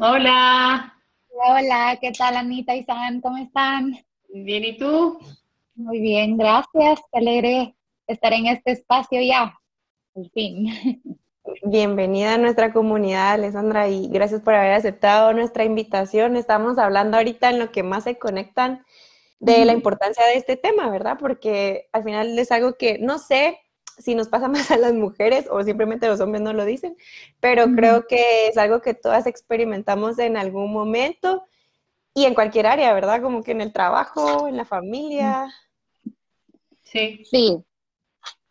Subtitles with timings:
[0.00, 0.94] Hola.
[1.28, 3.20] Hola, ¿qué tal Anita y San?
[3.20, 3.98] ¿Cómo están?
[4.28, 5.18] Bien, ¿y tú?
[5.74, 7.00] Muy bien, gracias.
[7.10, 7.74] Qué alegre
[8.06, 9.58] estar en este espacio ya.
[10.14, 10.68] Al fin.
[11.64, 16.36] Bienvenida a nuestra comunidad, Alessandra, y gracias por haber aceptado nuestra invitación.
[16.36, 18.84] Estamos hablando ahorita en lo que más se conectan
[19.40, 21.16] de la importancia de este tema, ¿verdad?
[21.18, 23.58] Porque al final es algo que no sé
[23.98, 26.96] si nos pasa más a las mujeres o simplemente los hombres no lo dicen,
[27.40, 31.44] pero creo que es algo que todas experimentamos en algún momento
[32.14, 33.22] y en cualquier área, ¿verdad?
[33.22, 35.48] Como que en el trabajo, en la familia.
[36.82, 37.22] Sí.
[37.24, 37.64] Sí,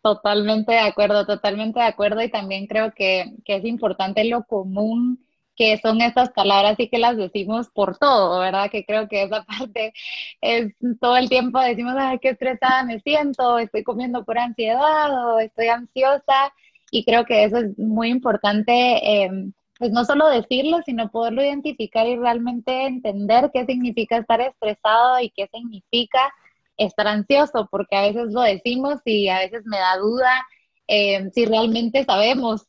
[0.00, 5.27] totalmente de acuerdo, totalmente de acuerdo y también creo que, que es importante lo común
[5.58, 8.70] que son estas palabras y que las decimos por todo, ¿verdad?
[8.70, 9.92] Que creo que esa parte
[10.40, 15.40] es todo el tiempo decimos, ay, qué estresada me siento, estoy comiendo por ansiedad o
[15.40, 16.52] estoy ansiosa
[16.92, 22.06] y creo que eso es muy importante, em, pues no solo decirlo, sino poderlo identificar
[22.06, 26.32] y realmente entender qué significa estar estresado y qué significa
[26.76, 30.46] estar ansioso, porque a veces lo decimos y a veces me da duda
[30.86, 32.66] em, si realmente sabemos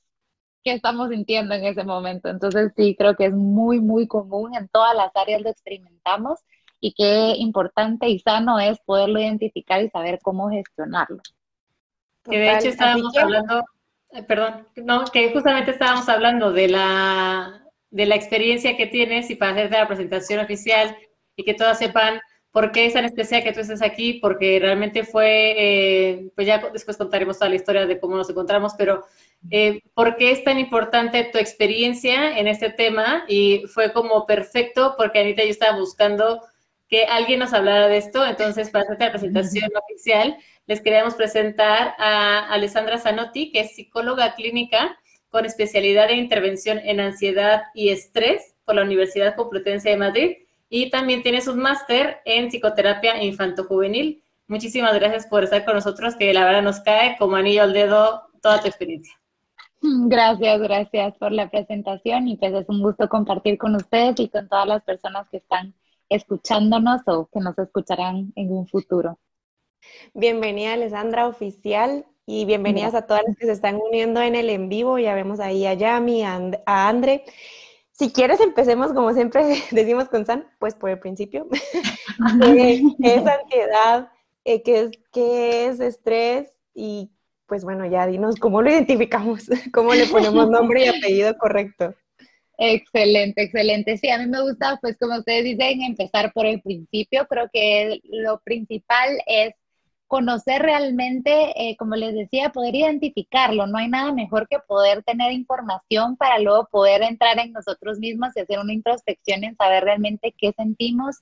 [0.63, 2.29] qué estamos sintiendo en ese momento.
[2.29, 6.39] Entonces sí, creo que es muy, muy común en todas las áreas lo experimentamos
[6.79, 11.21] y qué importante y sano es poderlo identificar y saber cómo gestionarlo.
[12.23, 13.63] Que de hecho estábamos hablando,
[14.11, 19.35] eh, perdón, no, que justamente estábamos hablando de la, de la experiencia que tienes y
[19.35, 20.95] para hacerte la presentación oficial
[21.35, 22.19] y que todas sepan
[22.51, 24.13] ¿Por qué es tan especial que tú estés aquí?
[24.13, 28.73] Porque realmente fue, eh, pues ya después contaremos toda la historia de cómo nos encontramos,
[28.75, 29.05] pero
[29.51, 33.23] eh, ¿por qué es tan importante tu experiencia en este tema?
[33.27, 36.41] Y fue como perfecto porque Anita y yo estaba buscando
[36.87, 41.93] que alguien nos hablara de esto, entonces para hacer la presentación oficial les queríamos presentar
[41.99, 44.97] a Alessandra Zanotti, que es psicóloga clínica
[45.29, 50.37] con especialidad en intervención en ansiedad y estrés por la Universidad Complutense de Madrid
[50.69, 54.23] y también tienes un máster en psicoterapia infanto-juvenil.
[54.47, 58.29] Muchísimas gracias por estar con nosotros, que la verdad nos cae como anillo al dedo
[58.41, 59.13] toda tu experiencia.
[59.81, 64.49] Gracias, gracias por la presentación y pues es un gusto compartir con ustedes y con
[64.49, 65.73] todas las personas que están
[66.09, 69.19] escuchándonos o que nos escucharán en un futuro.
[70.13, 74.67] Bienvenida Alessandra Oficial y bienvenidas a todas las que se están uniendo en el en
[74.67, 74.99] vivo.
[74.99, 77.23] Ya vemos ahí a Yami, a Andre.
[77.99, 81.47] Si quieres, empecemos como siempre decimos con San, pues por el principio.
[82.41, 84.09] ¿Qué es ansiedad?
[84.45, 86.53] Eh, ¿Qué es, ¿Qué es estrés?
[86.73, 87.11] Y
[87.45, 91.93] pues bueno, ya dinos cómo lo identificamos, cómo le ponemos nombre y apellido correcto.
[92.57, 93.97] Excelente, excelente.
[93.97, 97.27] Sí, a mí me gusta, pues como ustedes dicen, empezar por el principio.
[97.27, 99.53] Creo que lo principal es
[100.09, 103.67] conocer realmente, eh, como les decía, poder identificarlo.
[103.67, 108.35] No hay nada mejor que poder tener información para luego poder entrar en nosotros mismos
[108.35, 111.17] y hacer una introspección en saber realmente qué sentimos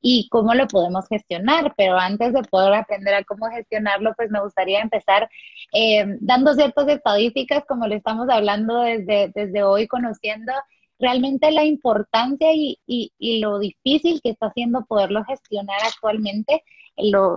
[0.00, 1.74] y cómo lo podemos gestionar.
[1.76, 5.28] Pero antes de poder aprender a cómo gestionarlo, pues me gustaría empezar
[5.72, 10.52] eh, dando ciertas estadísticas, como le estamos hablando desde, desde hoy, conociendo
[11.00, 16.62] realmente la importancia y, y, y lo difícil que está haciendo poderlo gestionar actualmente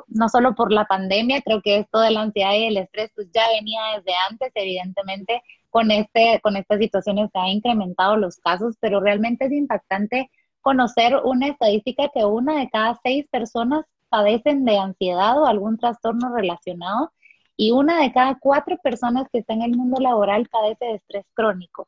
[0.08, 3.30] no solo por la pandemia, creo que esto de la ansiedad y el estrés pues
[3.32, 8.76] ya venía desde antes, evidentemente con, este, con estas situaciones se han incrementado los casos,
[8.80, 10.30] pero realmente es impactante
[10.62, 16.36] conocer una estadística que una de cada seis personas padecen de ansiedad o algún trastorno
[16.36, 17.12] relacionado
[17.56, 21.26] y una de cada cuatro personas que está en el mundo laboral padece de estrés
[21.34, 21.88] crónico.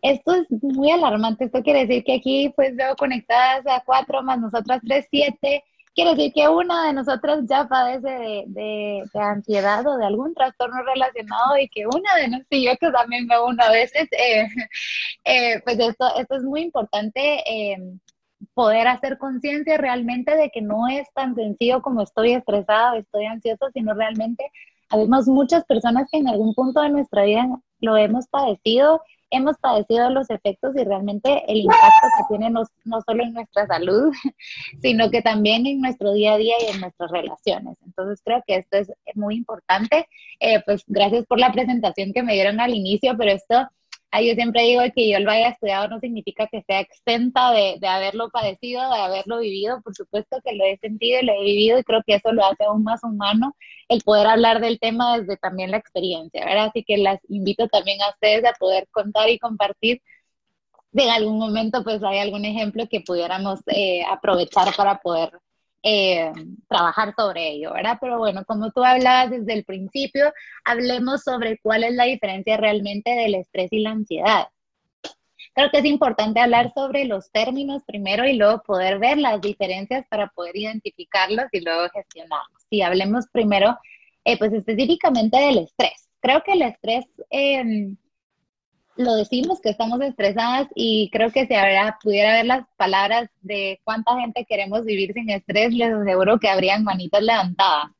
[0.00, 4.38] Esto es muy alarmante, esto quiere decir que aquí pues veo conectadas a cuatro más
[4.38, 10.04] nosotras tres, siete, Quiere decir que una de nosotras ya padece de, ansiedad o de
[10.04, 14.08] algún trastorno relacionado y que una de nosotros, yo que también veo uno a veces,
[15.64, 17.76] pues esto, esto es muy importante eh,
[18.54, 23.26] poder hacer conciencia realmente de que no es tan sencillo como estoy estresada o estoy
[23.26, 24.50] ansiosa, sino realmente
[24.90, 27.46] habemos muchas personas que en algún punto de nuestra vida
[27.80, 29.00] lo hemos padecido
[29.30, 32.64] hemos padecido los efectos y realmente el impacto que tiene no,
[33.06, 34.12] solo en nuestra salud,
[34.82, 37.76] sino que también en nuestro día a día y en nuestras relaciones.
[37.84, 40.08] Entonces creo que esto es muy importante.
[40.40, 43.68] Eh, pues gracias por la presentación que me dieron al inicio, pero esto
[44.22, 47.86] yo siempre digo que yo lo haya estudiado no significa que sea exenta de, de,
[47.88, 49.80] haberlo padecido, de haberlo vivido.
[49.82, 52.44] Por supuesto que lo he sentido y lo he vivido y creo que eso lo
[52.44, 53.56] hace aún más humano
[53.88, 56.66] el poder hablar del tema desde también la experiencia, ¿verdad?
[56.66, 60.00] Así que las invito también a ustedes a poder contar y compartir
[60.92, 65.32] de en algún momento pues hay algún ejemplo que pudiéramos eh, aprovechar para poder
[65.86, 66.32] eh,
[66.66, 67.98] trabajar sobre ello, ¿verdad?
[68.00, 70.32] Pero bueno, como tú hablabas desde el principio,
[70.64, 74.48] hablemos sobre cuál es la diferencia realmente del estrés y la ansiedad.
[75.54, 80.06] creo que es importante hablar sobre los términos primero y luego poder ver las diferencias
[80.08, 82.62] para poder identificarlos y luego gestionarlos.
[82.70, 83.78] Si hablemos primero,
[84.24, 86.08] eh, pues específicamente del estrés.
[86.20, 87.96] Creo que el estrés, em,
[88.96, 93.80] lo decimos que estamos estresadas y creo que si ahora pudiera ver las palabras de
[93.84, 97.90] cuánta gente queremos vivir sin estrés, les aseguro que habrían manitas levantadas.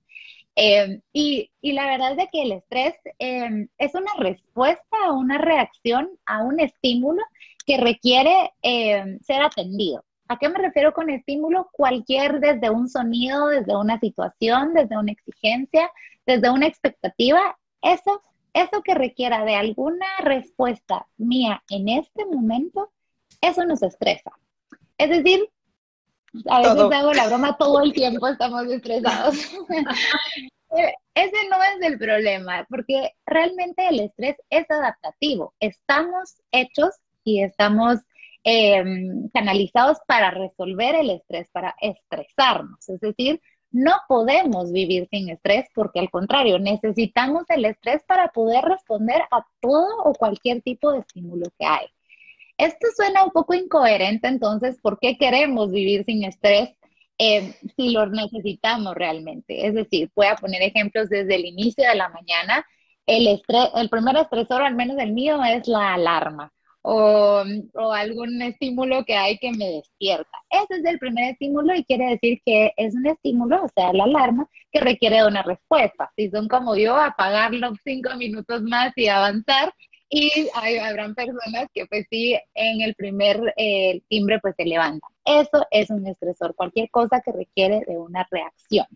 [0.56, 5.38] Em, y, y, la verdad es que el estrés em, es una respuesta o una
[5.38, 7.22] reacción a un estímulo
[7.66, 10.04] que requiere em, ser atendido.
[10.28, 11.68] ¿A qué me refiero con estímulo?
[11.72, 15.90] Cualquier, desde un sonido, desde una situación, desde una exigencia,
[16.24, 18.22] desde una expectativa, eso,
[18.54, 22.92] eso que requiera de alguna respuesta mía en este momento,
[23.40, 24.32] eso nos estresa.
[24.96, 25.50] Es decir,
[26.48, 29.36] a veces hago la broma todo el tiempo, estamos estresados.
[31.14, 35.54] Ese no es el problema, porque realmente el estrés es adaptativo.
[35.60, 36.90] Estamos hechos
[37.22, 38.00] y estamos
[38.42, 42.88] em, canalizados para resolver el estrés, para estresarnos.
[42.88, 43.40] Es decir,
[43.74, 49.44] no podemos vivir sin estrés porque al contrario, necesitamos el estrés para poder responder a
[49.60, 51.86] todo o cualquier tipo de estímulo que hay.
[52.56, 56.70] Esto suena un poco incoherente, entonces, ¿por qué queremos vivir sin estrés
[57.18, 59.66] eh, si lo necesitamos realmente?
[59.66, 62.64] Es decir, voy a poner ejemplos desde el inicio de la mañana.
[63.06, 66.52] El, estrés, el primer estresor, al menos el mío, es la alarma
[66.86, 67.42] o,
[67.92, 70.38] algún estímulo que hay que me despierta.
[70.50, 74.04] Ese es el primer estímulo y quiere decir que es un estímulo, o sea, la
[74.04, 76.12] alarma, que requiere de una respuesta.
[76.16, 79.72] Si son como yo, apagarlo cinco minutos más y avanzar,
[80.10, 85.10] y habrán personas que pues sí, en el primer eh, timbre pues se levantan.
[85.24, 88.86] Eso es un estresor, cualquier cosa que requiere de una reacción.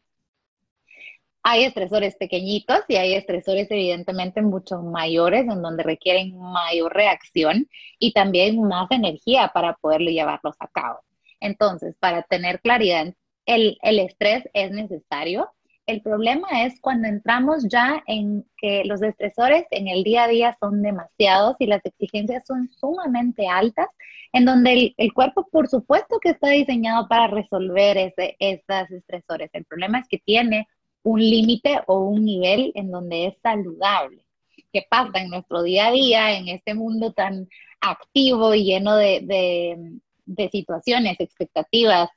[1.42, 7.68] Hay estresores pequeñitos y hay estresores evidentemente mucho mayores en donde requieren mayor reacción
[7.98, 11.00] y también más energía para poderlo llevarlos a cabo.
[11.40, 13.14] Entonces, para tener claridad,
[13.46, 15.52] el, el estrés es necesario,
[15.88, 20.56] el problema es cuando entramos ya en que los estresores en el día a día
[20.60, 23.88] son demasiados y las exigencias son sumamente altas,
[24.34, 29.48] en donde el, cuerpo, por supuesto que está diseñado para resolver ese, esos estresores.
[29.54, 30.68] El problema es que tiene
[31.08, 34.24] un límite o un nivel en donde es saludable.
[34.72, 37.48] ¿Qué pasa en nuestro día a día, en este mundo tan
[37.80, 42.10] activo y lleno de, de situaciones, expectativas,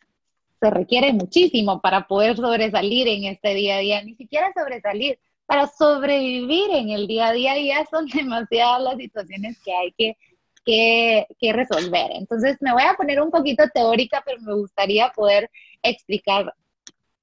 [0.59, 5.67] se requiere muchísimo para poder sobresalir en este día a día, ni siquiera sobresalir, para
[5.67, 10.17] sobrevivir en el día a día ya son demasiadas las situaciones que hay que,
[10.63, 12.11] que, que resolver.
[12.13, 15.49] Entonces me voy a poner un poquito teórica, pero me gustaría poder
[15.81, 16.53] explicar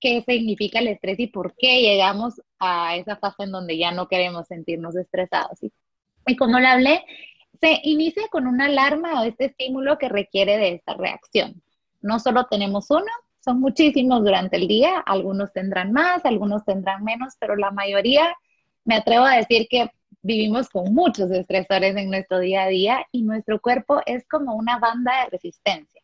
[0.00, 4.08] qué significa el estrés y por qué llegamos a esa fase en donde ya no
[4.08, 5.62] queremos sentirnos estresados.
[5.62, 5.72] Y,
[6.26, 7.04] y como le hablé,
[7.60, 11.60] se inicia con una alarma o este estímulo que requiere de esta reacción.
[12.00, 13.10] No solo tenemos uno,
[13.44, 18.36] son muchísimos durante el día, algunos tendrán más, algunos tendrán menos, pero la mayoría,
[18.84, 19.90] me atrevo a decir que
[20.22, 24.78] vivimos con muchos estresores en nuestro día a día y nuestro cuerpo es como una
[24.78, 25.97] banda de resistencia.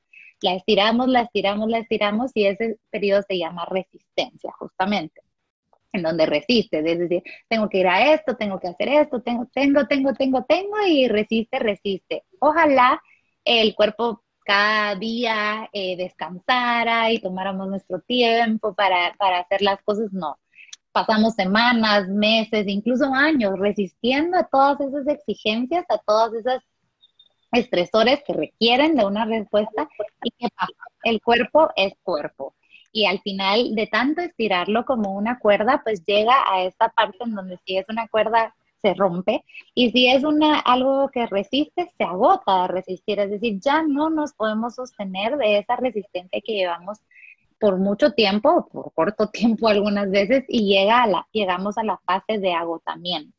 [0.45, 5.23] La estiramos, la estiramos, la estiramos y ese periodo se llama resistencia, justamente,
[5.91, 9.47] en donde resiste, es decir, tengo que ir a esto, tengo que hacer esto, tengo,
[9.55, 12.25] tengo, tengo, tengo, tengo y resiste, resiste.
[12.41, 13.03] Ojalá
[13.43, 20.13] el cuerpo cada día eh, descansara y tomáramos nuestro tiempo para, para hacer las cosas,
[20.13, 20.39] no.
[20.93, 26.63] Pasamos semanas, meses, incluso años resistiendo a todas esas exigencias, a todas esas
[27.55, 29.89] estresores que requieren de una respuesta.
[30.23, 30.73] ¿Y pasa?
[31.03, 32.55] El cuerpo es cuerpo.
[32.93, 37.35] Y al final de tanto estirarlo como una cuerda, pues llega a esta parte en
[37.35, 39.43] donde si es una cuerda se rompe
[39.75, 44.11] y si es una, algo que resiste, se agota de resistir, es decir, ya no
[44.11, 46.99] nos podemos sostener de esa resistencia que llevamos
[47.59, 51.99] por mucho tiempo, por corto tiempo algunas veces, y llega a la, llegamos a la
[52.05, 53.35] fase de agotamiento.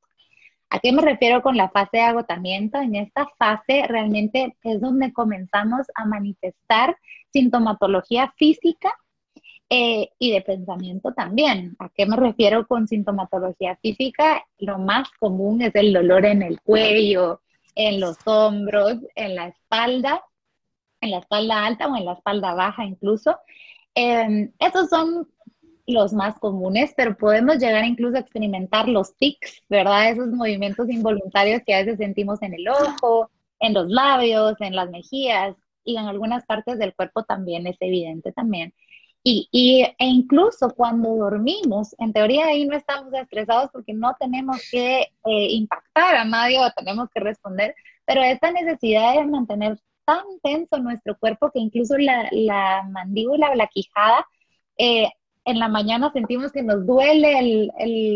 [0.75, 2.77] ¿A qué me refiero con la fase de agotamiento?
[2.81, 6.97] En esta fase realmente es donde comenzamos a manifestar
[7.31, 8.91] sintomatología física
[9.69, 11.77] eh, y de pensamiento también.
[11.79, 14.45] ¿A qué me refiero con sintomatología física?
[14.57, 17.39] Lo más común es el dolor en el cuello,
[17.73, 20.25] en los hombros, en la espalda,
[20.99, 23.37] en la espalda alta o en la espalda baja incluso.
[23.95, 25.25] Eh, esos son
[25.87, 30.09] los más comunes, pero podemos llegar incluso a experimentar los tics, ¿verdad?
[30.09, 34.89] Esos movimientos involuntarios que a veces sentimos en el ojo, en los labios, en las
[34.89, 38.73] mejillas y en algunas partes del cuerpo también es evidente también.
[39.27, 45.01] Y, e incluso cuando dormimos, en teoría ahí no estamos estresados porque no tenemos que
[45.01, 47.73] eh, impactar a nadie o tenemos que responder,
[48.05, 53.65] pero esta necesidad de mantener tan tenso nuestro cuerpo que incluso la, mandíbula o la
[53.65, 54.27] quijada,
[54.77, 55.09] eh,
[55.45, 57.69] en la mañana sentimos que nos duele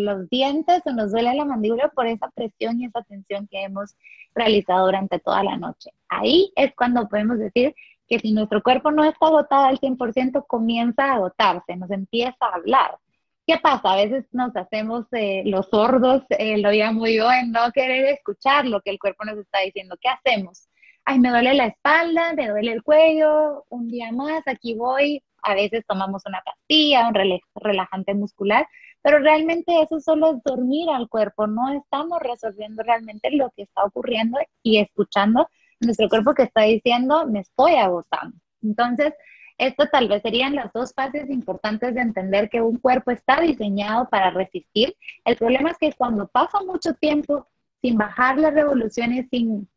[0.04, 3.96] los dientes o nos duele la mandíbula por esa presión y esa tensión que hemos
[4.34, 5.92] realizado durante toda la noche.
[6.10, 7.76] Ahí es cuando podemos decir
[8.08, 12.56] que si nuestro cuerpo no está agotado al 100%, comienza a agotarse, nos empieza a
[12.56, 12.98] hablar.
[13.46, 13.94] ¿Qué pasa?
[13.94, 18.66] A veces nos hacemos eh, los sordos, eh, lo llamo yo, en no querer escuchar
[18.66, 19.96] lo que el cuerpo nos está diciendo.
[20.02, 20.68] ¿Qué hacemos?
[21.06, 25.24] Ay, me duele la espalda, me duele el cuello, un día más, aquí voy.
[25.44, 27.16] A veces tomamos una pastilla, un
[27.56, 28.68] relajante muscular,
[29.02, 33.84] pero realmente eso solo es dormir al cuerpo, no estamos resolviendo realmente lo que está
[33.86, 35.48] ocurriendo y escuchando
[35.80, 38.36] nuestro cuerpo que está diciendo, me estoy agotando.
[38.62, 39.14] Entonces,
[39.58, 44.08] esto tal vez serían las dos fases importantes de entender que un cuerpo está diseñado
[44.10, 44.96] para resistir.
[45.26, 47.48] El problema es que cuando pasa mucho tiempo
[47.82, 49.70] sin bajar las revoluciones, sin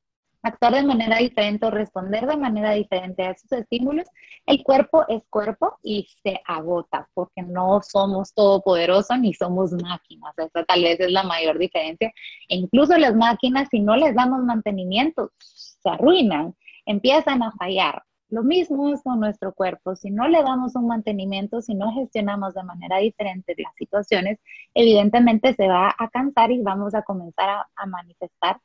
[0.43, 4.07] actuar de manera diferente o responder de manera diferente a esos estímulos,
[4.47, 10.35] el cuerpo es cuerpo y se agota porque no somos todopoderosos ni somos máquinas.
[10.37, 12.13] Esa tal vez es la mayor diferencia.
[12.49, 16.55] E incluso las máquinas, si no les damos mantenimiento, se arruinan,
[16.87, 18.03] empiezan a fallar.
[18.33, 19.95] Lo mismo es con nuestro cuerpo.
[19.95, 24.39] Si no le damos un mantenimiento, si no gestionamos de manera diferente las situaciones,
[24.73, 28.59] evidentemente se va a cansar y vamos a comenzar a, manifestar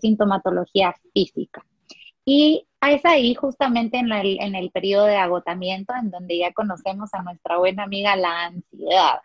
[0.00, 1.64] sintomatología física.
[2.24, 7.22] Y es ahí justamente en, en el periodo de agotamiento en donde ya conocemos a
[7.22, 9.20] nuestra buena amiga la ansiedad.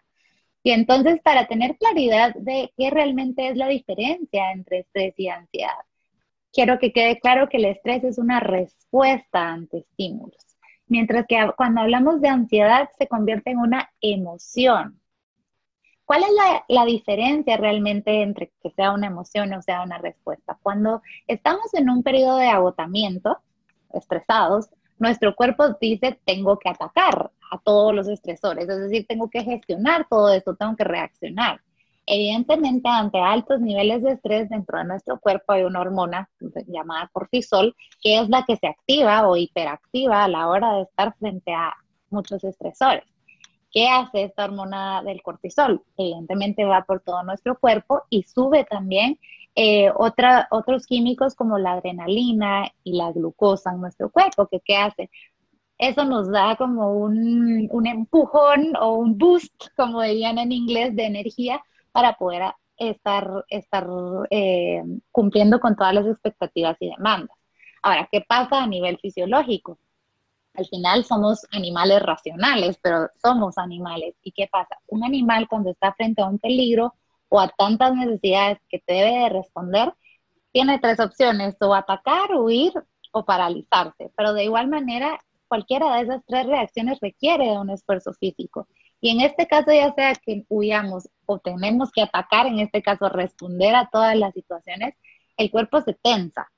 [0.63, 5.77] Y entonces para tener claridad de qué realmente es la diferencia entre estrés y ansiedad,
[6.51, 10.57] quiero que quede claro que el estrés es una respuesta ante estímulos,
[10.87, 14.99] mientras que cuando hablamos de ansiedad se convierte en una emoción.
[16.07, 16.29] ¿Cuál es
[16.69, 20.57] la, diferencia realmente entre que sea una emoción o sea una respuesta?
[20.63, 23.37] Cuando estamos en un periodo de agotamiento,
[23.93, 29.43] estresados, nuestro cuerpo dice, tengo que atacar a todos los estresores, es decir, tengo que
[29.43, 31.59] gestionar todo esto, tengo que reaccionar.
[32.05, 36.29] Evidentemente, ante altos niveles de estrés dentro de nuestro cuerpo hay una hormona
[36.67, 41.13] llamada cortisol, que es la que se activa o hiperactiva a la hora de estar
[41.17, 41.73] frente a
[42.09, 43.03] muchos estresores.
[43.71, 45.83] ¿Qué hace esta hormona del cortisol?
[45.97, 49.19] Evidentemente va por todo nuestro cuerpo y sube también
[49.55, 55.09] eh, otros químicos como la adrenalina y la glucosa en nuestro cuerpo, ¿qué hace?
[55.79, 61.61] Eso nos da como un, empujón o un boost, como dirían en inglés, de energía
[61.91, 63.87] para poder estar, estar
[64.29, 67.35] eh, cumpliendo con todas las expectativas y demandas.
[67.81, 69.79] Ahora, ¿qué pasa a nivel fisiológico?
[70.57, 74.15] Al final somos animales racionales, pero somos animales.
[74.23, 74.79] ¿Y qué pasa?
[74.87, 76.95] Un animal cuando está frente a un peligro
[77.29, 79.93] o a tantas necesidades que debe de responder,
[80.51, 82.73] tiene tres opciones, o atacar, huir
[83.11, 84.11] o paralizarse.
[84.17, 88.67] Pero de igual manera, cualquiera de esas tres reacciones requiere un esfuerzo físico.
[88.99, 93.09] Y en este caso, ya sea que huyamos o tenemos que atacar, en este caso
[93.09, 94.95] responder a todas las situaciones,
[95.37, 96.51] el cuerpo se tensa.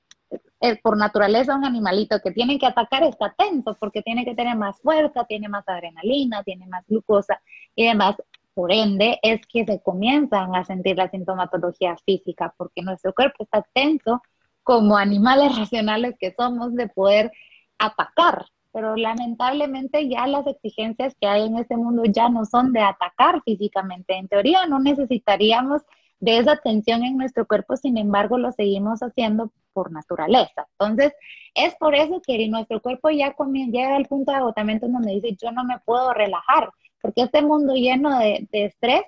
[0.84, 4.80] Por naturaleza, un animalito que tiene que atacar está tenso porque tiene que tener más
[4.82, 7.42] fuerza, tiene más adrenalina, tiene más glucosa
[7.76, 8.16] y demás.
[8.54, 13.66] Por ende, es que se comienzan a sentir la sintomatología física porque nuestro cuerpo está
[13.74, 14.22] tenso
[14.64, 17.32] como animales racionales que somos de poder
[17.78, 22.82] atacar pero lamentablemente ya las exigencias que hay en este mundo ya no son de
[22.82, 24.16] atacar físicamente.
[24.16, 25.82] En teoría no necesitaríamos
[26.20, 30.68] de esa tensión en nuestro cuerpo, sin embargo lo seguimos haciendo por naturaleza.
[30.78, 31.14] Entonces,
[31.54, 35.38] es por eso que nuestro cuerpo ya llega al punto de agotamiento en donde dice,
[35.42, 36.70] yo no me puedo relajar,
[37.02, 39.04] porque este mundo lleno de, de estrés,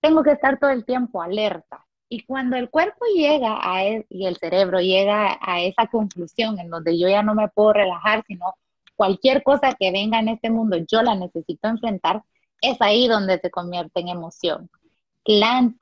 [0.00, 1.84] tengo que estar todo el tiempo alerta.
[2.08, 6.70] Y cuando el cuerpo llega a e, y el cerebro llega a esa conclusión en
[6.70, 8.54] donde yo ya no me puedo relajar, sino
[8.96, 12.22] cualquier cosa que venga en este mundo, yo la necesito enfrentar,
[12.62, 14.70] es ahí donde se convierte en emoción.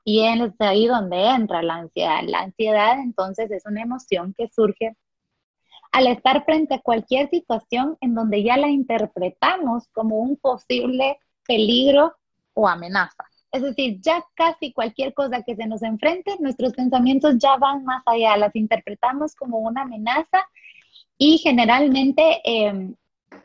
[0.03, 2.19] Y es ahí donde entra la ansiedad.
[2.25, 4.97] La ansiedad entonces es una emoción que surge
[5.93, 12.13] al estar frente a cualquier situación en donde ya la interpretamos como un posible peligro
[12.53, 13.23] o amenaza.
[13.53, 18.03] Es decir, ya casi cualquier cosa que se nos enfrente, nuestros pensamientos ya van más
[18.05, 20.45] allá, las interpretamos como una amenaza
[21.17, 22.93] y generalmente eh,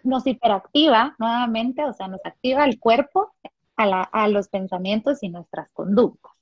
[0.03, 3.33] nos hiperactiva nuevamente, o sea, nos activa el cuerpo
[3.77, 6.33] a, los pensamientos y nuestras conductas.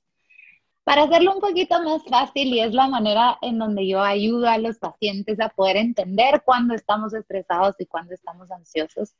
[0.83, 4.57] Para hacerlo un poquito más fácil, y es la manera en donde yo ayudo a
[4.57, 9.15] los pacientes a poder entender cuándo estamos estresados y cuándo estamos ansiosos,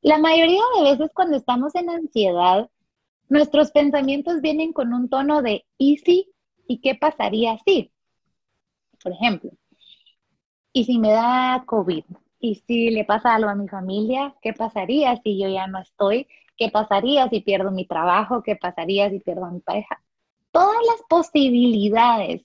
[0.00, 2.70] la mayoría de veces cuando estamos en ansiedad,
[3.28, 6.30] nuestros pensamientos vienen con un tono de ¿y si?
[6.68, 7.90] ¿Y qué pasaría si?
[9.02, 9.50] Por ejemplo,
[10.72, 12.04] ¿y si me da COVID?
[12.38, 14.34] ¿Y si le pasa algo a mi familia?
[14.42, 16.28] ¿Qué pasaría si yo ya no estoy?
[16.56, 18.42] ¿Qué pasaría si pierdo mi trabajo?
[18.42, 20.00] ¿Qué pasaría si pierdo a mi pareja?
[20.52, 22.42] Todas las posibilidades,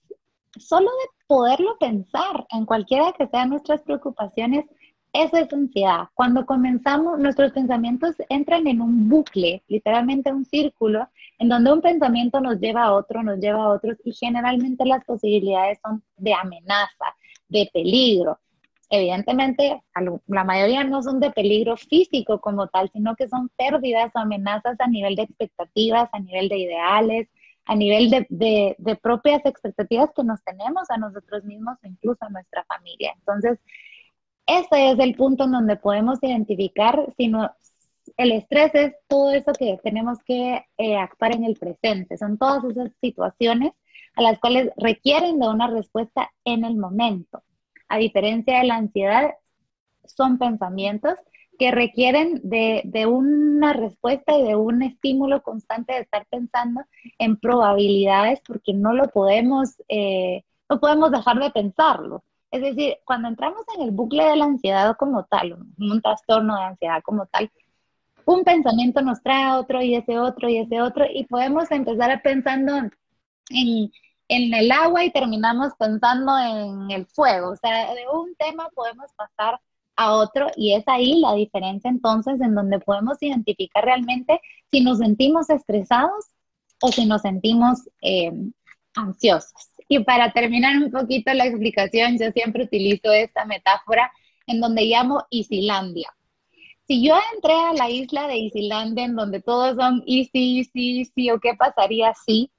[0.57, 4.65] solo de poderlo pensar en cualquiera que sean nuestras preocupaciones,
[5.13, 6.07] eso es ansiedad.
[6.13, 11.07] Cuando comenzamos, nuestros pensamientos entran en un bucle, literalmente un círculo,
[11.39, 15.03] en donde un pensamiento nos lleva a otro, nos lleva a otros, y generalmente las
[15.05, 17.05] posibilidades son de amenaza,
[17.47, 18.39] de peligro.
[18.89, 19.83] Evidentemente,
[20.27, 24.79] la mayoría no son de peligro físico como tal, sino que son pérdidas o amenazas
[24.79, 27.27] a nivel de expectativas, a nivel de ideales,
[27.65, 28.25] a nivel de,
[28.79, 33.13] de, propias expectativas que nos tenemos a nosotros mismos o incluso a nuestra familia.
[33.15, 33.59] Entonces,
[34.47, 37.51] ese es el punto en donde podemos identificar si no,
[38.17, 42.17] el estrés es todo eso que tenemos que eh, actuar en el presente.
[42.17, 43.73] Son todas esas situaciones
[44.15, 47.43] a las cuales requieren de una respuesta en el momento.
[47.89, 49.31] A diferencia de la ansiedad,
[50.05, 51.15] son pensamientos
[51.59, 56.81] que requieren de, una respuesta y de un estímulo constante de estar pensando
[57.19, 62.23] en probabilidades porque no lo podemos, eh, no podemos dejar de pensarlo.
[62.49, 66.63] Es decir, cuando entramos en el bucle de la ansiedad como tal, un, trastorno de
[66.63, 67.51] ansiedad como tal,
[68.25, 72.21] un pensamiento nos trae otro y ese otro y ese otro y podemos empezar a
[72.21, 72.89] pensando
[73.49, 73.91] en,
[74.29, 77.51] en el agua y terminamos pensando en el fuego.
[77.51, 79.59] O sea, de un tema podemos pasar
[79.95, 84.39] a otro y es ahí la diferencia entonces en donde podemos identificar realmente
[84.71, 86.25] si nos sentimos estresados
[86.81, 88.31] o si nos sentimos eh,
[88.95, 89.69] ansiosos.
[89.89, 94.11] Y para terminar un poquito la explicación, yo siempre utilizo esta metáfora
[94.45, 96.09] en donde llamo Isilandia.
[96.87, 101.31] Si yo entré a la isla de Isilandia en donde todos son easy, easy, easy,
[101.31, 102.51] o qué pasaría si,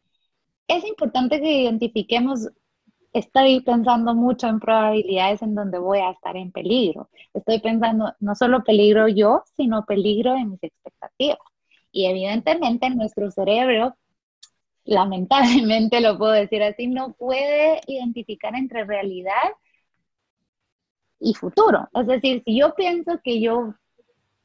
[0.70, 2.48] es importante que identifiquemos
[3.12, 7.10] estoy pensando mucho en probabilidades en donde voy a estar en peligro.
[7.34, 11.38] Estoy pensando no solo peligro yo, sino peligro en mis expectativas.
[11.92, 13.96] Y evidentemente nuestro cerebro,
[14.84, 19.50] lamentablemente lo puedo decir así, no puede identificar entre realidad
[21.18, 21.88] y futuro.
[21.94, 23.74] Es decir, si yo pienso que yo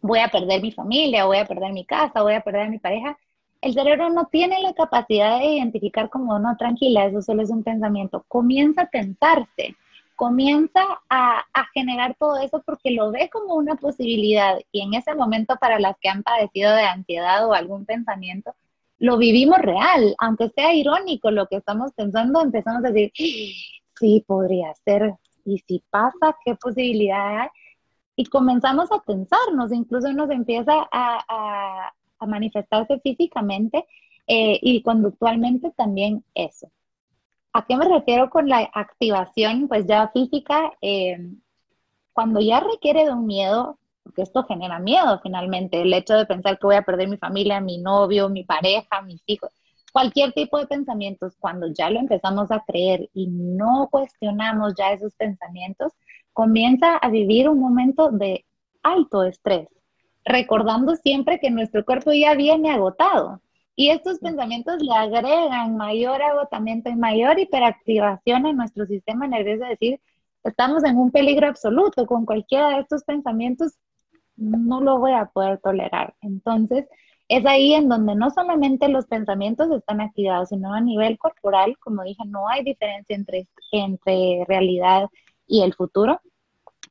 [0.02, 3.18] voy a perder mi familia, voy a perder mi casa, voy a perder mi pareja,
[3.66, 7.64] el cerebro no tiene la capacidad de identificar como no, tranquila, eso solo es un
[7.64, 8.24] pensamiento.
[8.28, 9.76] Comienza a pensarse,
[10.16, 15.56] comienza a, generar todo eso porque lo ve como una posibilidad y en ese momento
[15.60, 18.54] para las que han padecido de ansiedad o algún pensamiento,
[19.00, 24.76] lo vivimos real, aunque sea irónico lo que estamos pensando, empezamos a decir, sí, podría
[24.86, 27.50] ser, y si pasa, ¿qué posibilidad hay?
[28.16, 31.92] Y comenzamos a pensarnos, incluso nos empieza a
[32.26, 33.86] manifestarse físicamente
[34.28, 36.72] eh, y conductualmente también eso.
[37.54, 39.68] ¿A qué me refiero con la activación?
[39.68, 41.18] Pues ya física, eh,
[42.14, 46.60] cuando ya requiere de un miedo, porque esto genera miedo finalmente, el hecho de pensar
[46.60, 49.52] que voy a perder mi familia, mi novio, mi pareja, mis hijos,
[49.94, 55.16] cualquier tipo de pensamientos, cuando ya lo empezamos a creer y no cuestionamos ya esos
[55.16, 55.94] pensamientos,
[56.34, 58.46] comienza a vivir un momento de
[58.84, 59.70] alto estrés,
[60.26, 63.42] recordando siempre que nuestro cuerpo ya viene agotado.
[63.76, 69.72] Y estos pensamientos le agregan mayor agotamiento y mayor hiperactivación a nuestro sistema nervioso, es
[69.72, 70.02] decir,
[70.44, 72.06] estamos en un peligro absoluto.
[72.08, 73.74] Con cualquiera de estos pensamientos
[74.38, 76.16] no lo voy a poder tolerar.
[76.22, 76.86] Entonces,
[77.28, 82.04] es ahí en donde no solamente los pensamientos están activados, sino a nivel corporal, como
[82.04, 85.10] dije, no hay diferencia entre, entre realidad
[85.48, 86.22] y el futuro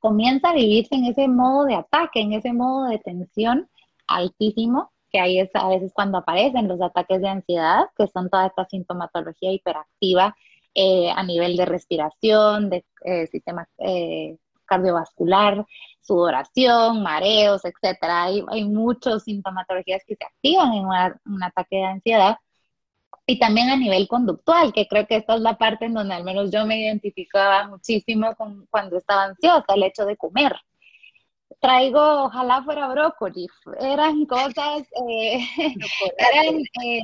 [0.05, 3.71] comienza a vivirse en ese modo de ataque, en ese modo de tensión
[4.07, 8.49] altísimo, que ahí es a veces cuando aparecen los ataques de ansiedad, que son toda
[8.49, 10.37] esta sintomatología hiperactiva
[10.75, 14.37] eh, a nivel de respiración, de eh, sistema eh,
[14.67, 15.65] cardiovascular,
[16.03, 18.25] sudoración, mareos, etcétera.
[18.25, 22.37] Hay, hay muchas sintomatologías que se activan en un ataque de ansiedad
[23.27, 26.25] y también a nivel conductual, que creo que esta es la parte en donde al
[26.25, 30.55] menos yo me identificaba muchísimo con, cuando estaba ansiosa, el hecho de comer.
[31.61, 33.47] Traigo, ojalá fuera brócoli,
[33.81, 35.39] eran cosas, eh,
[36.19, 37.01] eran eh,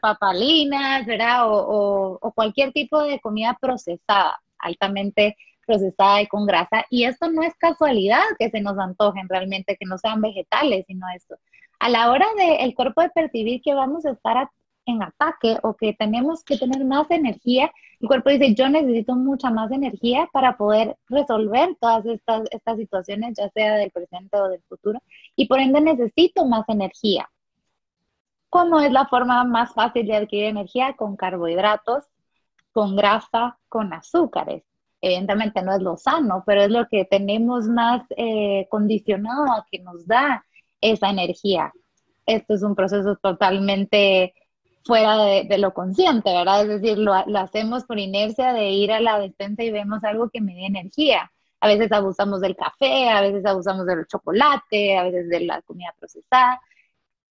[0.00, 1.48] papalinas, ¿verdad?
[1.48, 6.84] O, o, cualquier tipo de comida procesada, altamente procesada y con grasa.
[6.90, 11.06] Y esto no es casualidad que se nos antojen realmente, que no sean vegetales, sino
[11.14, 11.36] esto.
[11.78, 14.48] A la hora del el cuerpo de percibir que vamos a estar
[14.86, 17.70] en ataque o que tenemos que tener más energía,
[18.00, 23.34] el cuerpo dice, yo necesito mucha más energía para poder resolver todas estas, estas situaciones,
[23.36, 25.00] ya sea del presente o del futuro,
[25.36, 27.30] y por ende necesito más energía.
[28.50, 30.94] ¿Cómo es la forma más fácil de adquirir energía?
[30.94, 32.04] Con carbohidratos,
[32.72, 34.62] con grasa, con azúcares.
[35.00, 39.78] Evidentemente no es lo sano, pero es lo que tenemos más eh, condicionado a que
[39.80, 40.44] nos da
[40.80, 41.72] esa energía.
[42.26, 44.34] Esto es un proceso totalmente
[44.84, 46.62] fuera de, lo consciente, ¿verdad?
[46.62, 50.30] Es decir, lo, lo, hacemos por inercia de ir a la despensa y vemos algo
[50.30, 51.32] que me dé energía.
[51.60, 55.94] A veces abusamos del café, a veces abusamos del chocolate, a veces de la comida
[55.98, 56.60] procesada.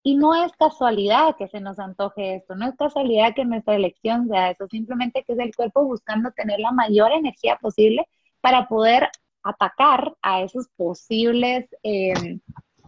[0.02, 4.26] Y no es casualidad que se nos antoje esto, no es casualidad que nuestra elección
[4.28, 8.08] sea eso, simplemente que es el cuerpo buscando tener la mayor energía posible
[8.40, 9.10] para poder
[9.44, 12.40] atacar a esos posibles eh,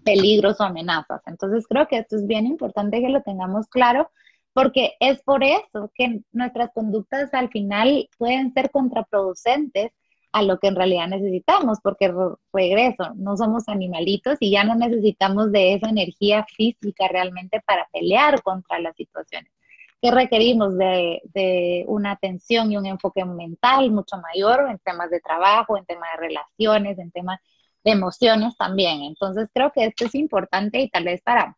[0.04, 1.22] peligros o amenazas.
[1.26, 4.10] Entonces creo que esto es bien importante que lo tengamos claro
[4.54, 9.90] porque es por eso que nuestras conductas al final pueden ser contraproducentes
[10.32, 12.12] a lo que en realidad necesitamos, porque
[12.52, 18.42] regreso, no somos animalitos y ya no necesitamos de esa energía física realmente para pelear
[18.42, 19.52] contra las situaciones.
[20.00, 25.20] Que requerimos de, de una atención y un enfoque mental mucho mayor en temas de
[25.20, 27.40] trabajo, en temas de relaciones, en temas
[27.84, 29.02] de emociones también.
[29.02, 31.56] Entonces creo que esto es importante y tal vez para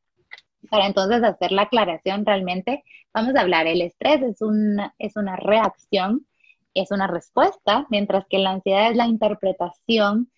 [0.71, 5.37] para entonces hacer la aclaración realmente, vamos a hablar, el estrés es una, es una
[5.37, 6.27] reacción,
[6.75, 10.31] es una respuesta, mientras que la ansiedad es la interpretación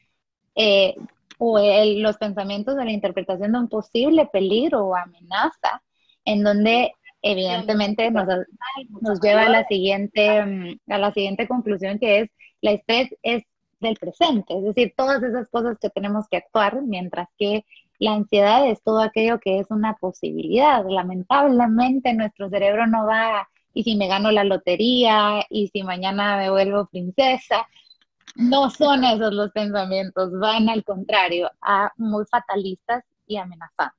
[0.55, 0.95] eh,
[1.39, 5.83] o los pensamientos de la interpretación de un posible peligro o amenaza,
[6.25, 8.27] en donde evidentemente nos,
[9.01, 12.31] nos lleva a la, siguiente, mm, a la siguiente conclusión que es,
[12.63, 13.45] el estrés es
[13.81, 17.65] del presente, es decir, todas esas cosas que tenemos que actuar, mientras que
[17.99, 20.85] la ansiedad es todo aquello que es una posibilidad.
[20.89, 26.51] Lamentablemente nuestro cerebro no va, y si me gano la lotería, y si mañana me
[26.51, 27.67] vuelvo princesa,
[28.37, 33.99] no son esos los pensamientos, van al contrario, a muy fatalistas y amenazantes.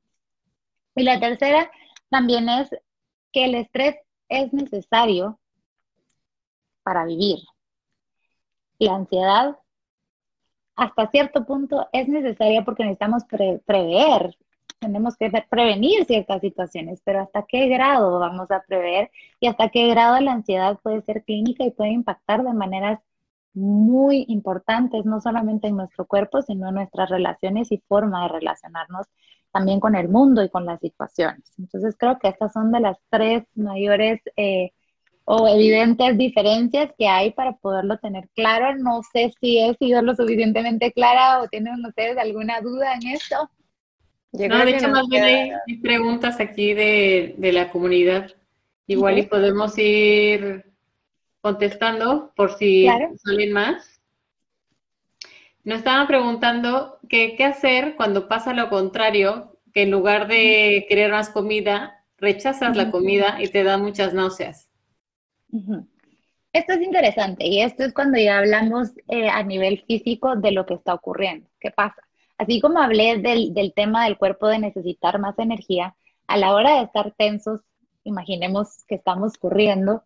[0.95, 1.69] Y la tercera
[2.09, 2.69] también es
[3.31, 3.95] que el estrés
[4.29, 5.39] es necesario
[6.83, 7.39] para vivir.
[8.79, 9.57] La ansiedad
[10.79, 13.23] hasta cierto punto es necesaria porque necesitamos
[13.65, 14.37] prever,
[14.79, 19.87] tenemos que prevenir ciertas situaciones, pero hasta qué grado vamos a prever y hasta qué
[19.89, 22.99] grado la ansiedad puede ser clínica y puede impactar de maneras
[23.53, 29.07] muy importantes, no solamente en nuestro cuerpo, sino en nuestras relaciones y forma de relacionarnos
[29.51, 31.51] también con el mundo y con las situaciones.
[31.57, 34.71] Entonces creo que estas son de las tres mayores eh,
[35.31, 38.75] o evidentes diferencias que hay para poderlo tener claro.
[38.79, 43.47] No sé si he sido lo suficientemente clara o tienen ustedes alguna duda en esto.
[44.31, 48.31] no, de hecho, más bien hay, preguntas aquí de, la comunidad.
[48.87, 50.65] Igual y podemos ir
[51.41, 52.87] contestando por si
[53.23, 54.01] salen más.
[55.63, 61.29] Nos estaban preguntando qué hacer cuando pasa lo contrario, que en lugar de querer más
[61.29, 64.68] comida, rechazas la comida y te da muchas náuseas.
[66.51, 70.65] Esto es interesante y esto es cuando ya hablamos eh, a nivel físico de lo
[70.65, 71.47] que está ocurriendo.
[71.59, 72.01] ¿Qué pasa?
[72.37, 75.95] Así como hablé del, del tema del cuerpo de necesitar más energía,
[76.27, 77.61] a la hora de estar tensos,
[78.03, 80.03] imaginemos que estamos corriendo,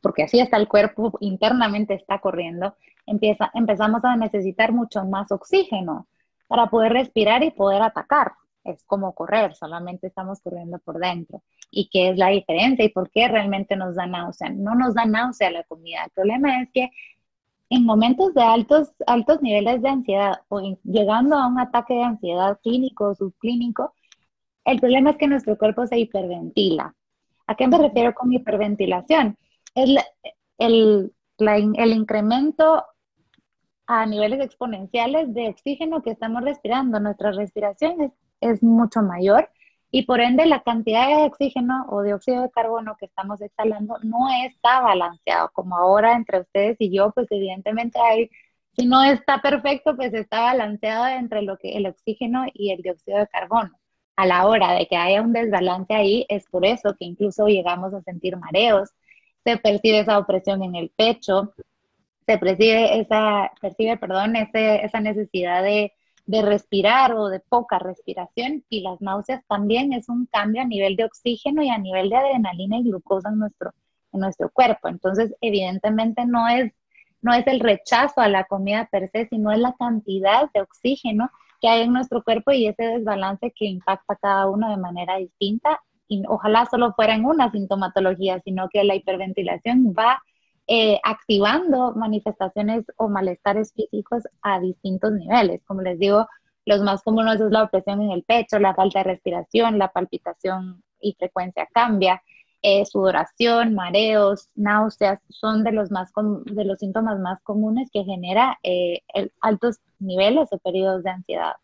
[0.00, 6.06] porque así está el cuerpo, internamente está corriendo, empieza, empezamos a necesitar mucho más oxígeno
[6.48, 8.32] para poder respirar y poder atacar
[8.66, 11.42] es como correr, solamente estamos corriendo por dentro.
[11.70, 14.50] ¿Y qué es la diferencia y por qué realmente nos da náusea?
[14.50, 16.04] No nos da náusea la comida.
[16.04, 16.90] El problema es que
[17.70, 22.58] en momentos de altos, altos niveles de ansiedad o llegando a un ataque de ansiedad
[22.62, 23.94] clínico o subclínico,
[24.64, 26.94] el problema es que nuestro cuerpo se hiperventila.
[27.46, 29.36] ¿A qué me refiero con hiperventilación?
[29.74, 29.90] Es
[30.58, 32.84] el, el incremento
[33.86, 36.98] a niveles exponenciales de oxígeno que estamos respirando.
[36.98, 38.12] Nuestra respiración
[38.50, 39.48] es mucho mayor
[39.90, 44.28] y por ende la cantidad de oxígeno o dióxido de carbono que estamos exhalando no
[44.44, 48.30] está balanceado, como ahora entre ustedes y yo, pues evidentemente hay,
[48.76, 53.18] si no está perfecto, pues está balanceado entre lo que el oxígeno y el dióxido
[53.18, 53.70] de carbono.
[54.16, 57.94] A la hora de que haya un desbalance ahí, es por eso que incluso llegamos
[57.94, 58.90] a sentir mareos,
[59.44, 61.54] se percibe esa opresión en el pecho,
[62.26, 65.92] se percibe esa, percibe, perdón, ese, esa necesidad de
[66.26, 70.96] de respirar o de poca respiración y las náuseas también es un cambio a nivel
[70.96, 73.72] de oxígeno y a nivel de adrenalina y glucosa en nuestro,
[74.12, 74.88] en nuestro cuerpo.
[74.88, 76.72] Entonces, evidentemente no es,
[77.22, 81.30] no es el rechazo a la comida per se, sino es la cantidad de oxígeno
[81.60, 85.16] que hay en nuestro cuerpo y ese desbalance que impacta a cada uno de manera
[85.16, 85.80] distinta.
[86.08, 90.22] Y ojalá solo fuera en una sintomatología, sino que la hiperventilación va
[90.66, 95.62] eh, activando manifestaciones o malestares físicos a distintos niveles.
[95.64, 96.26] Como les digo,
[96.64, 100.82] los más comunes es la opresión en el pecho, la falta de respiración, la palpitación
[101.00, 102.22] y frecuencia cambia,
[102.62, 106.10] eh, sudoración, mareos, náuseas, son de los, más
[106.46, 109.02] de los síntomas más comunes que genera eh,
[109.40, 111.54] altos niveles o periodos de ansiedad.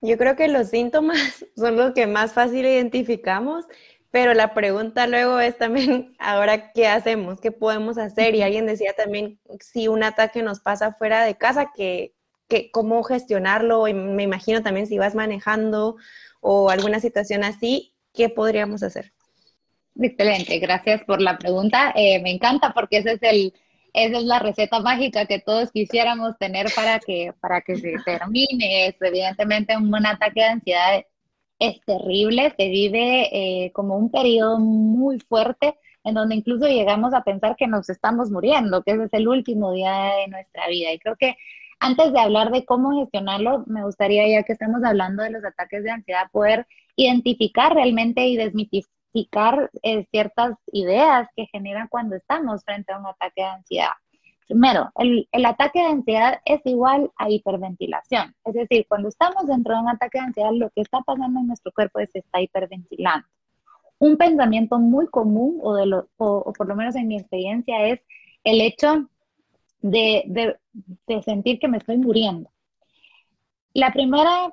[0.00, 1.18] Yo creo que los síntomas
[1.56, 3.66] son los que más fácil identificamos,
[4.16, 7.38] pero la pregunta luego es también, ahora, ¿qué hacemos?
[7.38, 8.34] ¿Qué podemos hacer?
[8.34, 12.14] Y alguien decía también, si un ataque nos pasa fuera de casa, que,
[12.48, 15.96] que cómo gestionarlo, y me imagino también si vas manejando
[16.40, 19.12] o alguna situación así, ¿qué podríamos hacer?
[20.00, 21.92] Excelente, gracias por la pregunta.
[21.94, 23.52] Eh, me encanta porque ese es el,
[23.92, 28.86] esa es la receta mágica que todos quisiéramos tener para que, para que se termine.
[28.86, 31.02] Es, evidentemente un ataque de ansiedad
[31.58, 37.24] es terrible, se vive eh, como un periodo muy fuerte en donde incluso llegamos a
[37.24, 40.92] pensar que nos estamos muriendo, que ese es el último día de nuestra vida.
[40.92, 41.36] Y creo que
[41.80, 45.82] antes de hablar de cómo gestionarlo, me gustaría, ya que estamos hablando de los ataques
[45.82, 52.92] de ansiedad, poder identificar realmente y desmitificar eh, ciertas ideas que generan cuando estamos frente
[52.92, 53.92] a un ataque de ansiedad.
[54.46, 58.34] Primero, el, ataque de ansiedad es igual a hiperventilación.
[58.44, 61.48] Es decir, cuando estamos dentro de un ataque de ansiedad, lo que está pasando en
[61.48, 63.26] nuestro cuerpo es que está hiperventilando.
[63.98, 66.06] Un pensamiento muy común, o,
[66.56, 68.00] por lo menos en mi experiencia, es
[68.44, 69.08] el hecho
[69.80, 70.56] de
[71.24, 72.50] sentir que me estoy muriendo.
[73.74, 74.52] La primera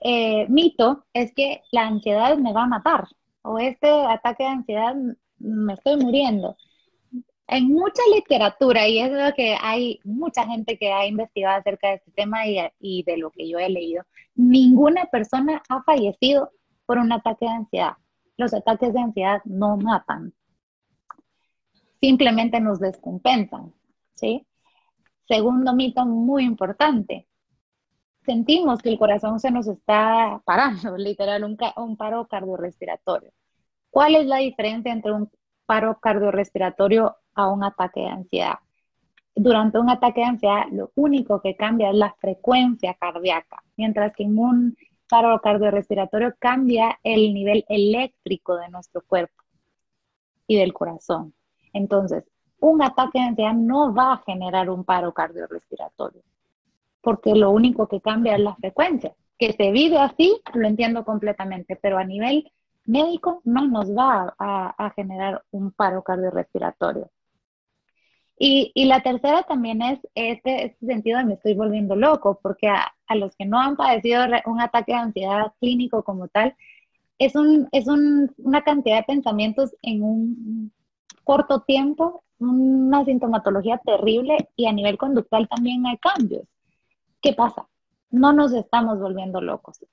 [0.00, 3.08] eh, mito es que la ansiedad me va a matar
[3.42, 4.94] o este ataque de ansiedad
[5.38, 6.56] me estoy muriendo.
[7.52, 11.94] En mucha literatura, y es lo que hay mucha gente que ha investigado acerca de
[11.94, 14.04] este tema y, de lo que yo he leído,
[14.36, 16.52] ninguna persona ha fallecido
[16.86, 17.94] por un ataque de ansiedad.
[18.36, 20.32] Los ataques de ansiedad no matan,
[22.00, 23.74] simplemente nos descompensan,
[24.14, 24.46] ¿sí?
[25.26, 27.26] Segundo mito muy importante,
[28.24, 33.32] sentimos que el corazón se nos está parando, literal, un, un paro cardiorrespiratorio.
[33.90, 35.28] ¿Cuál es la diferencia entre un
[35.66, 38.58] paro cardiorrespiratorio a un ataque de ansiedad?
[39.34, 44.24] Durante un ataque de ansiedad, lo único que cambia es la frecuencia cardíaca, mientras que
[44.24, 44.76] en un
[45.08, 49.42] paro cardiorrespiratorio cambia el nivel eléctrico de nuestro cuerpo
[50.46, 51.34] y del corazón.
[51.72, 52.24] Entonces,
[52.60, 56.22] un ataque de ansiedad no va a generar un paro cardiorrespiratorio
[57.00, 59.14] porque lo único que cambia es la frecuencia.
[59.38, 62.50] Que se vive así, lo entiendo completamente, pero a nivel
[62.84, 67.10] médico no nos va a, generar un paro cardiorrespiratorio.
[68.42, 72.68] Y, y, la tercera también es este, este, sentido de me estoy volviendo loco, porque
[72.68, 76.56] a, los que no han padecido un ataque de ansiedad clínico como tal,
[77.18, 80.72] es, un, es un, una cantidad de pensamientos en un
[81.22, 86.44] corto tiempo, una sintomatología terrible y a nivel conductual también hay cambios.
[87.20, 87.68] ¿qué pasa?
[88.10, 89.84] No nos estamos volviendo locos.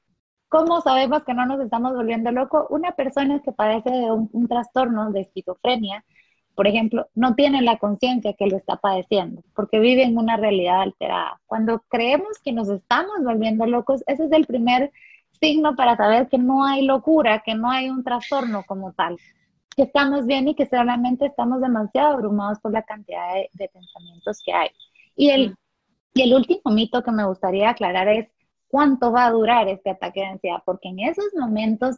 [0.50, 2.66] ¿Cómo sabemos que no nos estamos volviendo locos?
[2.70, 6.06] Una persona que padece de un, trastorno de esquizofrenia,
[6.58, 10.82] por ejemplo, no tiene la conciencia que lo está padeciendo, porque vive en una realidad
[10.82, 11.40] alterada.
[11.46, 14.92] Cuando creemos que nos estamos volviendo locos, ese es el primer
[15.40, 19.18] signo para saber que no hay locura, que no hay un trastorno como tal,
[19.76, 24.42] que estamos bien y que solamente estamos demasiado abrumados por la cantidad de, de pensamientos
[24.44, 24.70] que hay.
[25.16, 25.56] Y el
[26.18, 28.28] y el último mito que me gustaría aclarar es
[28.70, 31.98] cuánto va a durar este ataque de ansiedad, porque en esos momentos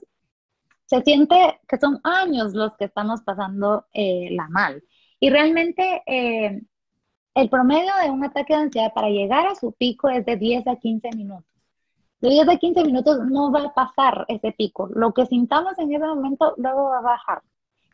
[0.90, 4.84] se siente que son años los que estamos pasando eh, la mal.
[5.20, 6.64] Y realmente eh,
[7.36, 10.66] el promedio de un ataque de ansiedad para llegar a su pico es de 10
[10.66, 11.46] a 15 minutos.
[12.22, 14.88] De 10 a 15 minutos no va a pasar ese pico.
[14.88, 17.44] Lo que sintamos en ese momento luego va a bajar.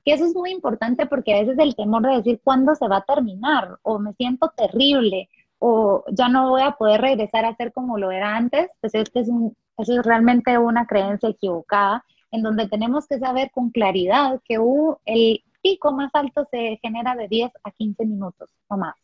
[0.05, 2.97] Que eso es muy importante porque a veces el temor de decir cuándo se va
[2.97, 5.29] a terminar o me siento terrible
[5.59, 9.19] o ya no voy a poder regresar a ser como lo era antes, pues este
[9.19, 12.05] es un, eso es realmente una creencia equivocada,
[12.35, 14.59] en donde tenemos que saber con claridad que
[15.05, 18.95] el pico más alto se genera de 10 a 15 minutos o más.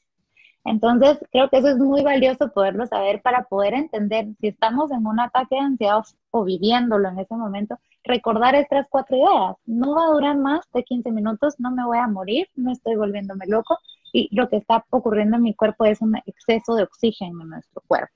[0.63, 5.07] Entonces, creo que eso es muy valioso poderlo saber para poder entender si estamos en
[5.07, 9.55] un ataque de ansiedad o viviéndolo en ese momento, recordar estas cuatro ideas.
[9.65, 12.95] No va a durar más de 15 minutos, no me voy a morir, no estoy
[12.95, 13.79] volviéndome loco
[14.13, 17.81] y lo que está ocurriendo en mi cuerpo es un exceso de oxígeno en nuestro
[17.87, 18.13] cuerpo.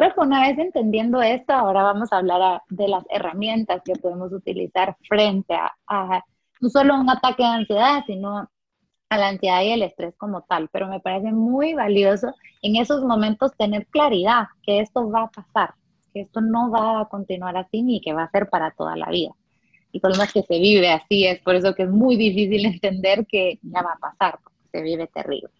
[0.00, 4.32] Creo que una vez entendiendo esto, ahora vamos a hablar de las herramientas que podemos
[4.32, 6.24] utilizar frente a
[6.58, 8.48] no solo un ataque de ansiedad, sino
[9.10, 13.04] a la ansiedad y el estrés como tal, pero me parece muy valioso en esos
[13.04, 15.74] momentos tener claridad que esto va a pasar,
[16.14, 19.10] que esto no va a continuar así ni que va a ser para toda la
[19.10, 19.32] vida.
[20.00, 23.26] Por lo menos que se vive así, es por eso que es muy difícil entender
[23.26, 25.50] que ya va a pasar, porque se vive terrible.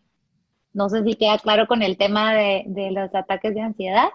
[0.73, 4.09] No sé si queda claro con el tema de, de los ataques de ansiedad.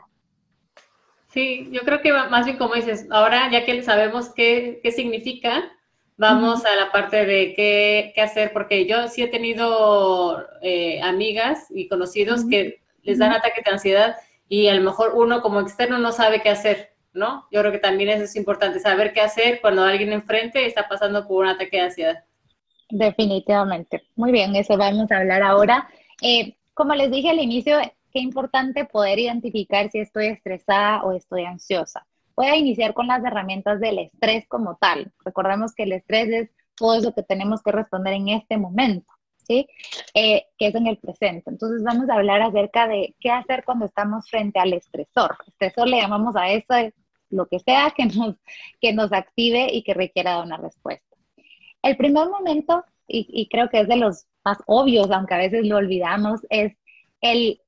[1.36, 5.70] Sí, yo creo que más bien como dices, ahora ya que sabemos qué, qué significa,
[6.16, 11.68] vamos a la parte de qué, qué, hacer, porque yo sí he tenido eh, amigas
[11.72, 14.16] y conocidos que les dan ataques de ansiedad
[14.48, 17.46] y a lo mejor uno como externo no sabe qué hacer, ¿no?
[17.52, 21.28] Yo creo que también eso es importante, saber qué hacer cuando alguien enfrente está pasando
[21.28, 22.24] por un ataque de ansiedad.
[22.90, 24.04] Definitivamente.
[24.16, 25.90] Muy bien, eso vamos a hablar ahora.
[26.22, 27.78] Eh, como les dije al inicio,
[28.16, 32.08] qué importante poder identificar si estoy estresada o estoy ansiosa.
[32.34, 35.12] Voy a iniciar con las herramientas del estrés como tal.
[35.26, 39.12] Recordemos que el estrés es todo eso que tenemos que responder en este momento,
[39.46, 39.68] ¿sí?
[40.14, 41.50] Eh, que es en el presente.
[41.50, 45.36] Entonces vamos a hablar acerca de qué hacer cuando estamos frente al estresor.
[45.48, 46.74] Estresor le llamamos a eso
[47.32, 48.36] lo que sea que nos,
[48.80, 51.18] que nos active y que requiera una respuesta.
[51.82, 55.76] El primer momento, y, creo que es de los más obvios, aunque a veces lo
[55.76, 56.78] olvidamos, es
[57.20, 57.60] el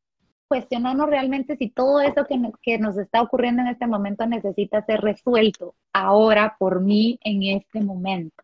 [0.47, 5.01] cuestionarnos realmente si todo eso que, que, nos está ocurriendo en este momento necesita ser
[5.01, 8.43] resuelto ahora por mí en este momento.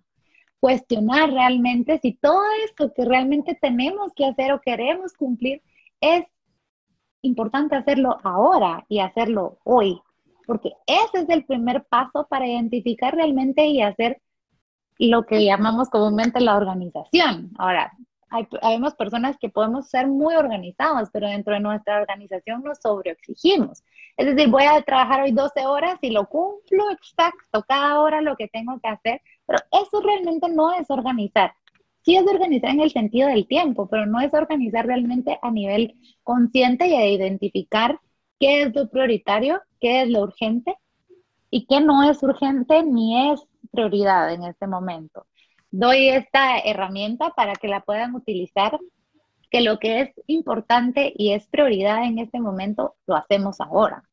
[0.59, 5.61] Cuestionar realmente si todo esto que realmente tenemos que hacer o queremos cumplir
[5.99, 6.25] es
[7.21, 10.01] importante hacerlo ahora y hacerlo hoy,
[10.45, 14.21] porque ese es el primer paso para identificar realmente y hacer
[14.99, 17.51] lo que llamamos comúnmente la organización.
[17.57, 17.93] Ahora,
[18.33, 23.83] hay, habemos personas que podemos ser muy organizados, pero dentro de nuestra organización nos sobreexigimos.
[24.17, 28.35] Es decir, voy a trabajar hoy 12 horas y lo cumplo exacto, cada hora lo
[28.35, 31.53] que tengo que hacer, pero eso realmente no es organizar.
[32.01, 35.95] Sí es organizar en el sentido del tiempo, pero no es organizar realmente a nivel
[36.23, 37.99] consciente y de identificar
[38.39, 40.75] qué es lo prioritario, qué es lo urgente
[41.49, 45.25] y qué no es urgente ni es prioridad en este momento.
[45.75, 48.79] Doy esta herramienta para que la puedan utilizar,
[49.49, 54.03] que lo que es importante y es prioridad en este momento, lo hacemos ahora.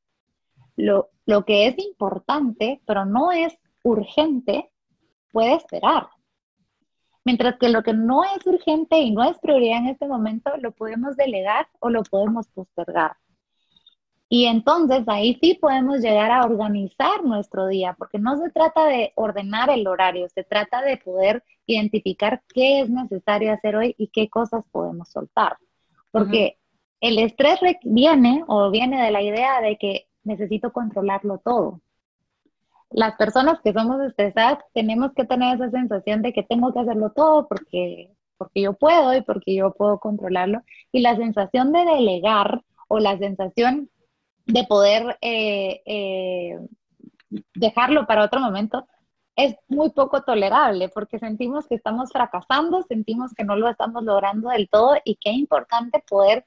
[0.77, 1.11] Lo,
[1.45, 4.71] que es importante, pero no es urgente,
[5.33, 6.09] puede esperar.
[7.27, 10.73] Mientras que lo que no es urgente y no es prioridad en este momento, lo
[10.73, 13.19] podemos delegar o lo podemos postergar.
[14.33, 19.13] Y entonces ahí sí podemos llegar a organizar nuestro día, porque no se trata de
[19.17, 24.31] ordenar el horario, se trata de poder identificar qué es necesario hacer hoy y qué
[24.31, 25.57] cosas podemos soltar.
[26.13, 26.59] Porque
[27.01, 31.81] el estrés viene o viene de la idea de que necesito controlarlo todo.
[32.91, 37.11] Las personas que somos estresadas tenemos que tener esa sensación de que tengo que hacerlo
[37.11, 40.63] todo porque, porque yo puedo y porque yo puedo controlarlo.
[40.93, 43.91] Y la sensación de delegar o la sensación
[44.47, 46.59] de poder eh, eh,
[47.55, 48.87] dejarlo para otro momento,
[49.37, 54.51] es muy poco tolerable porque sentimos que estamos fracasando, sentimos que no lo estamos logrando
[54.51, 56.45] del todo y qué importante poder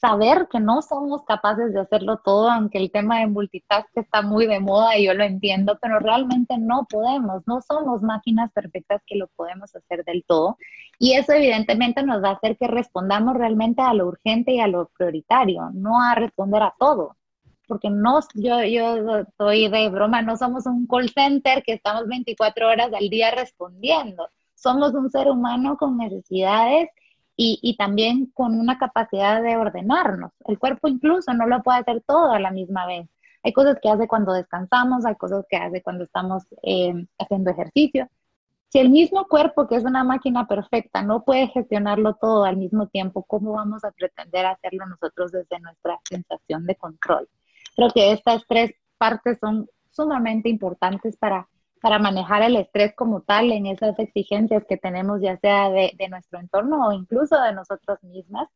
[0.00, 4.46] saber que no somos capaces de hacerlo todo, aunque el tema de multitask está muy
[4.46, 9.16] de moda y yo lo entiendo, pero realmente no podemos, no somos máquinas perfectas que
[9.16, 10.56] lo podemos hacer del todo.
[11.00, 14.68] Y eso evidentemente nos va a hacer que respondamos realmente a lo urgente y a
[14.68, 17.17] lo prioritario, no a responder a todo
[17.68, 22.68] porque no, yo, yo soy de broma, no somos un call center que estamos 24
[22.68, 24.28] horas al día respondiendo.
[24.54, 26.88] Somos un ser humano con necesidades
[27.36, 30.32] y, y, también con una capacidad de ordenarnos.
[30.46, 33.08] El cuerpo incluso no lo puede hacer todo a la misma vez.
[33.44, 38.08] Hay cosas que hace cuando descansamos, hay cosas que hace cuando estamos eh, haciendo ejercicio.
[38.70, 42.88] Si el mismo cuerpo, que es una máquina perfecta, no puede gestionarlo todo al mismo
[42.88, 47.28] tiempo, ¿cómo vamos a pretender hacerlo nosotros desde nuestra sensación de control?
[47.78, 51.48] Creo que estas tres partes son sumamente importantes para,
[51.80, 56.08] para manejar el estrés como tal en esas exigencias que tenemos, ya sea de, de
[56.08, 58.48] nuestro entorno o incluso de nosotros mismas.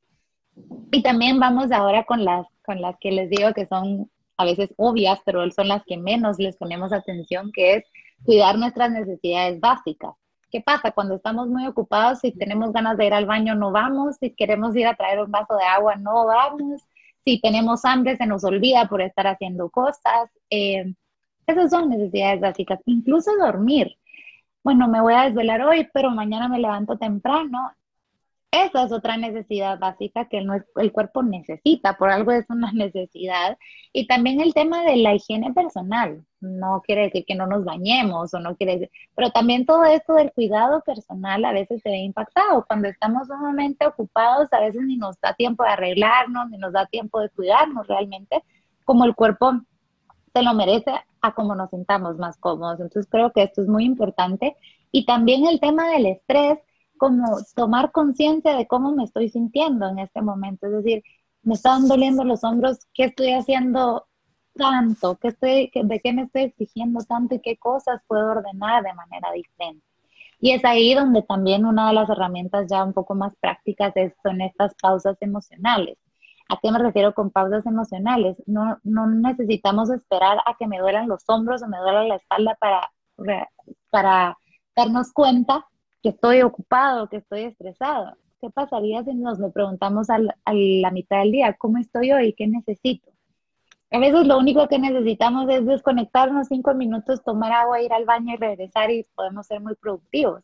[0.90, 4.74] Y también vamos ahora con las, con las que les digo que son a veces
[4.76, 7.84] obvias, pero son las que menos les ponemos atención, que es
[8.24, 10.16] cuidar nuestras necesidades básicas.
[10.50, 12.18] ¿Qué pasa cuando estamos muy ocupados?
[12.18, 14.16] Si tenemos ganas de ir al baño, no vamos.
[14.16, 16.82] Si queremos ir a traer un vaso de agua, no vamos
[17.24, 20.30] si tenemos hambre se nos olvida por estar haciendo cosas.
[20.50, 20.94] Eh,
[21.46, 23.96] esas son necesidades básicas, incluso dormir.
[24.64, 27.72] Bueno, me voy a desvelar hoy, pero mañana me levanto temprano.
[28.52, 33.56] Esa es otra necesidad básica que el, cuerpo necesita, por algo es una necesidad.
[33.94, 36.22] Y también el tema de la higiene personal.
[36.40, 40.14] No quiere decir que no nos bañemos o no quiere decir, pero también todo esto
[40.14, 42.66] del cuidado personal a veces se ve impactado.
[42.66, 46.84] Cuando estamos sumamente ocupados, a veces ni nos da tiempo de arreglarnos, ni nos da
[46.86, 48.42] tiempo de cuidarnos realmente,
[48.84, 49.52] como el cuerpo
[50.34, 50.92] se lo merece
[51.22, 52.80] a como nos sintamos más cómodos.
[52.80, 54.56] Entonces creo que esto es muy importante.
[54.90, 56.58] Y también el tema del estrés
[57.02, 60.68] como tomar conciencia de cómo me estoy sintiendo en este momento.
[60.68, 61.02] Es decir,
[61.42, 64.06] me están doliendo los hombros, ¿qué estoy haciendo
[64.54, 65.16] tanto?
[65.16, 69.32] ¿Qué estoy, ¿De qué me estoy exigiendo tanto y qué cosas puedo ordenar de manera
[69.32, 69.84] diferente?
[70.38, 73.92] Y es ahí donde también una de las herramientas ya un poco más prácticas
[74.22, 75.98] son estas pausas emocionales.
[76.48, 78.36] ¿A qué me refiero con pausas emocionales?
[78.46, 82.56] No, no necesitamos esperar a que me duelan los hombros o me duela la espalda
[82.60, 82.92] para,
[83.90, 84.38] para
[84.76, 85.66] darnos cuenta
[86.02, 88.16] que estoy ocupado, que estoy estresado.
[88.40, 91.54] ¿Qué pasaría si nos lo preguntamos a la, mitad del día?
[91.54, 92.32] ¿Cómo estoy hoy?
[92.32, 93.10] ¿Qué necesito?
[93.92, 98.34] A veces lo único que necesitamos es desconectarnos cinco minutos, tomar agua, ir al baño
[98.34, 100.42] y regresar y podemos ser muy productivos.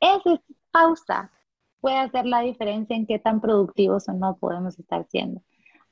[0.00, 0.40] Esa
[0.72, 1.30] pausa
[1.80, 5.42] puede hacer la diferencia en qué tan productivos o no podemos estar siendo.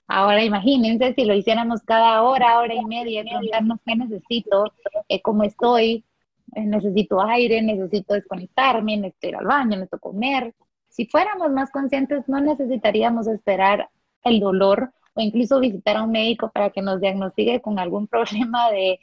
[0.08, 4.64] Ahora imagínense si lo hiciéramos cada hora, hora y media, preguntarnos qué necesito,
[5.08, 6.04] eh, cómo estoy,
[6.54, 10.54] necesito aire, necesito desconectarme, necesito ir al baño, necesito comer.
[10.88, 13.88] Si fuéramos más conscientes, no necesitaríamos esperar
[14.24, 18.70] el dolor o incluso visitar a un médico para que nos diagnostique con algún problema
[18.70, 19.00] de,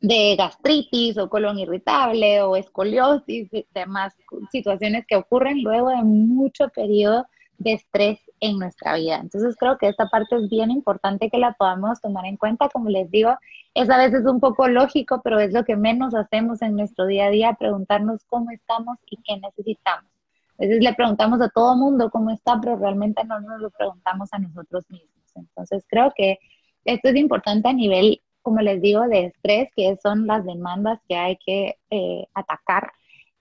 [0.00, 4.14] de gastritis o colon irritable o escoliosis, y demás
[4.50, 7.26] situaciones que ocurren luego de mucho periodo
[7.58, 9.16] de estrés en nuestra vida.
[9.16, 12.68] Entonces creo que esta parte es bien importante que la podamos tomar en cuenta.
[12.68, 13.36] Como les digo,
[13.74, 17.26] es a veces un poco lógico, pero es lo que menos hacemos en nuestro día
[17.26, 20.10] a día, preguntarnos cómo estamos y qué necesitamos.
[20.58, 24.32] A veces le preguntamos a todo mundo cómo está, pero realmente no nos lo preguntamos
[24.32, 25.10] a nosotros mismos.
[25.34, 26.38] Entonces creo que
[26.84, 31.16] esto es importante a nivel, como les digo, de estrés, que son las demandas que
[31.16, 32.92] hay que eh, atacar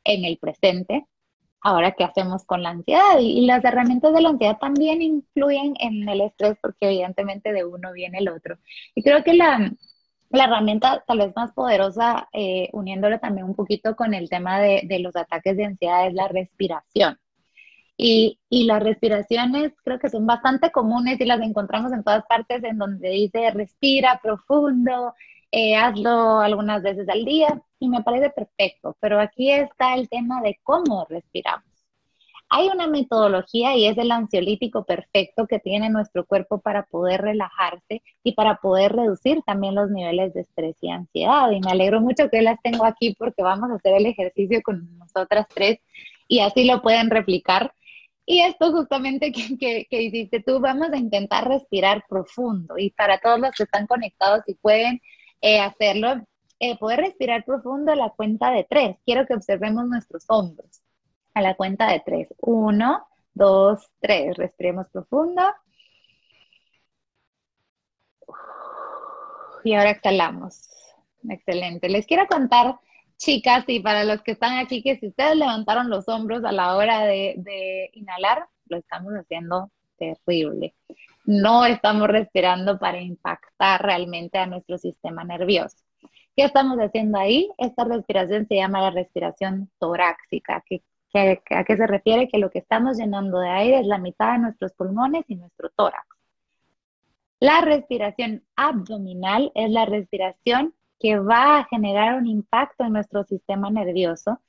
[0.04, 1.06] en el presente
[1.64, 3.20] ahora qué hacemos con la ansiedad.
[3.20, 7.94] Y, las herramientas de la ansiedad también influyen en el estrés porque evidentemente de uno
[7.94, 8.58] viene el otro.
[8.96, 9.72] Y creo que la,
[10.42, 15.16] herramienta tal vez más poderosa, eh, uniéndolo también un poquito con el tema de, los
[15.16, 17.20] ataques de ansiedad, es la respiración.
[17.96, 22.64] Y, y, las respiraciones creo que son bastante comunes y las encontramos en todas partes
[22.64, 25.14] en donde dice respira profundo,
[25.52, 30.42] eh, hazlo algunas veces al día y me parece perfecto, pero aquí está el tema
[30.42, 31.73] de cómo respiramos.
[32.56, 38.04] Hay una metodología y es el ansiolítico perfecto que tiene nuestro cuerpo para poder relajarse
[38.24, 41.50] y para poder reducir también los niveles de estrés y ansiedad.
[41.50, 45.00] Y me alegro mucho que las tengo aquí porque vamos a hacer el ejercicio con
[45.00, 45.80] nosotras tres
[46.28, 47.74] y así lo pueden replicar.
[48.24, 52.78] Y esto justamente que, que, que, hiciste tú, vamos a intentar respirar profundo.
[52.78, 55.02] Y para todos los que están conectados y pueden
[55.42, 56.24] eh, hacerlo,
[56.60, 58.96] eh, poder respirar profundo a la cuenta de tres.
[59.08, 60.83] Quiero que observemos nuestros hombros.
[61.34, 62.28] A la cuenta de tres.
[62.40, 64.38] Uno, dos, tres.
[64.38, 65.42] Respiremos profundo.
[69.64, 70.70] Y ahora exhalamos.
[71.30, 71.90] Excelente.
[71.90, 72.80] Les quiero contar,
[73.18, 76.76] chicas, y para los que están aquí, que si ustedes levantaron los hombros a la
[76.76, 80.76] hora de, de inhalar, lo estamos haciendo terrible
[81.26, 85.78] no estamos respirando para impactar realmente a nuestro sistema nervioso.
[86.36, 87.50] ¿Qué estamos haciendo ahí?
[87.58, 90.64] Esta respiración se llama la respiración torácica.
[91.14, 92.28] ¿A qué se refiere?
[92.28, 95.70] Que lo que estamos llenando de aire es la mitad de nuestros pulmones y nuestro
[95.70, 96.08] tórax.
[97.40, 103.70] La respiración abdominal es la respiración que va a generar un impacto en nuestro sistema
[103.70, 104.40] nervioso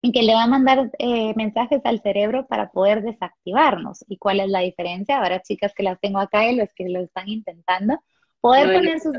[0.00, 4.04] y que le va a mandar eh, mensajes al cerebro para poder desactivarnos.
[4.06, 5.18] ¿Y cuál es la diferencia?
[5.18, 7.98] Ahora, chicas que las tengo acá y los que lo están intentando,
[8.40, 9.16] poder poner sus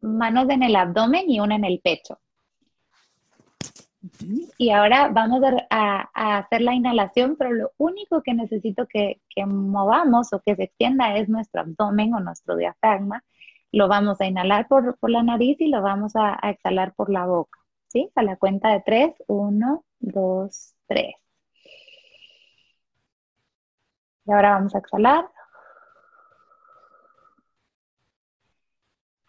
[0.00, 2.20] manos en el abdomen y una en el pecho.
[4.58, 10.40] Y ahora vamos a, hacer la inhalación, pero lo único que necesito que, movamos o
[10.40, 13.24] que se extienda es nuestro abdomen o nuestro diafragma.
[13.72, 17.26] Lo vamos a inhalar por, la nariz y lo vamos a, a exhalar por la
[17.26, 17.58] boca.
[17.88, 18.10] ¿Sí?
[18.14, 19.14] A la cuenta de tres.
[19.26, 21.14] Uno, dos, tres.
[24.26, 25.26] Y ahora vamos a exhalar.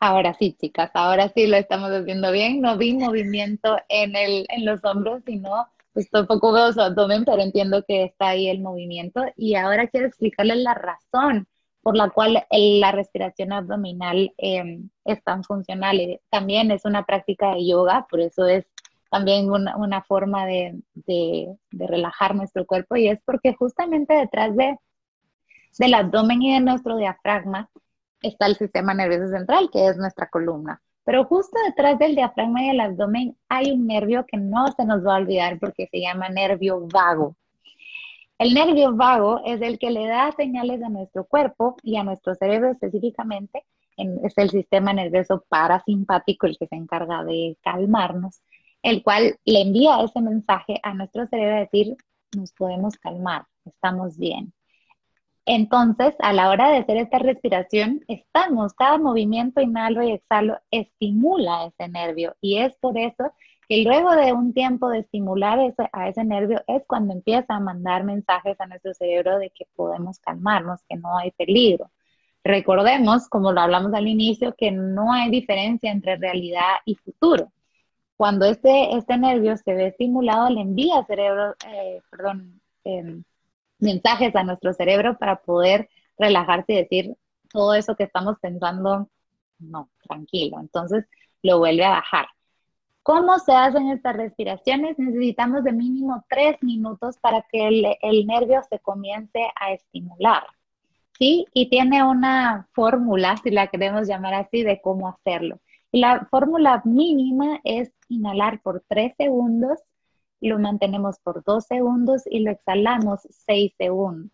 [0.04, 2.60] Ahora sí, chicas, ahora sí lo estamos haciendo bien.
[2.60, 7.39] No vi movimiento en, el, en los hombros, sino pues tampoco veo su abdomen, pero
[7.39, 9.24] entiendo que está ahí el movimiento.
[9.38, 11.47] Y ahora quiero explicarles la razón
[11.84, 16.20] por la cual la respiración abdominal em, es tan funcional.
[16.32, 18.66] También es una práctica de yoga, por eso es
[19.12, 20.82] también una, forma de,
[21.72, 24.78] relajar nuestro cuerpo y es porque justamente detrás de,
[25.78, 27.70] del abdomen y de nuestro diafragma
[28.22, 30.82] está el sistema nervioso central, que es nuestra columna.
[31.03, 35.05] Pero justo detrás del diafragma y del abdomen hay un nervio que no se nos
[35.05, 37.36] va a olvidar porque se llama nervio vago.
[38.38, 42.36] El nervio vago es el que le da señales a nuestro cuerpo y a nuestro
[42.36, 43.63] cerebro específicamente.
[43.97, 48.41] es el sistema nervioso parasimpático el que se encarga de calmarnos
[48.84, 51.97] el cual le envía ese mensaje a nuestro cerebro de decir,
[52.36, 54.53] nos podemos calmar, estamos bien.
[55.45, 61.65] Entonces, a la hora de hacer esta respiración, estamos, cada movimiento inhalo y exhalo estimula
[61.65, 63.33] ese nervio y es por eso
[63.67, 67.59] Y luego de un tiempo de estimular ese, a ese nervio es cuando empieza a
[67.61, 71.89] mandar mensajes a nuestro cerebro de que podemos calmarnos, que no hay peligro.
[72.43, 77.51] Recordemos, como lo hablamos al inicio, que no hay diferencia entre realidad y futuro.
[78.17, 83.23] Cuando este, este nervio se ve estimulado, le envía cerebro, eh, perdón, em,
[83.82, 87.15] mensajes a nuestro cerebro para poder relajarse y decir
[87.49, 89.09] todo eso que estamos pensando,
[89.59, 90.59] no, tranquilo.
[90.59, 91.05] Entonces
[91.41, 92.27] lo vuelve a bajar.
[93.03, 94.97] ¿Cómo se hacen estas respiraciones?
[94.99, 100.43] Necesitamos de mínimo tres minutos para que el, el nervio se comience a estimular.
[101.17, 101.45] ¿Sí?
[101.53, 105.59] Y tiene una fórmula, si la queremos llamar así, de cómo hacerlo.
[105.91, 109.79] Y la fórmula mínima es inhalar por tres segundos,
[110.49, 114.31] lo mantenemos por dos segundos y lo exhalamos seis segundos.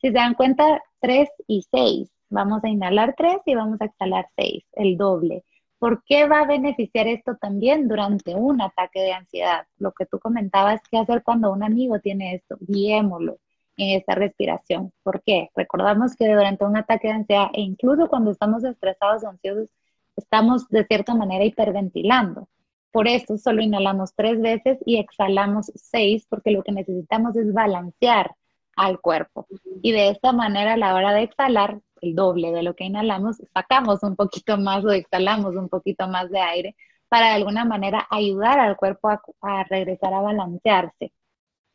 [0.00, 2.10] Si se dan cuenta, tres y seis.
[2.28, 5.44] Vamos a inhalar tres y vamos a exhalar seis, el doble.
[5.78, 9.66] ¿Por qué va a beneficiar esto también durante un ataque de ansiedad?
[9.78, 12.56] Lo que tú comentabas, ¿qué hacer cuando un amigo tiene esto?
[12.60, 13.38] Guiémoslo
[13.76, 14.92] en esta respiración.
[15.02, 15.50] ¿Por qué?
[15.54, 19.70] Recordamos que durante un ataque de ansiedad e incluso cuando estamos estresados o ansiosos,
[20.16, 22.48] estamos de cierta manera hiperventilando.
[22.92, 28.34] Por eso solo inhalamos tres veces y exhalamos seis, porque lo que necesitamos es balancear
[28.76, 29.46] al cuerpo.
[29.82, 33.38] Y de esta manera, a la hora de exhalar, el doble de lo que inhalamos,
[33.54, 36.76] sacamos un poquito más o exhalamos un poquito más de aire
[37.08, 39.08] para de alguna manera ayudar al cuerpo
[39.40, 41.12] a, regresar a balancearse.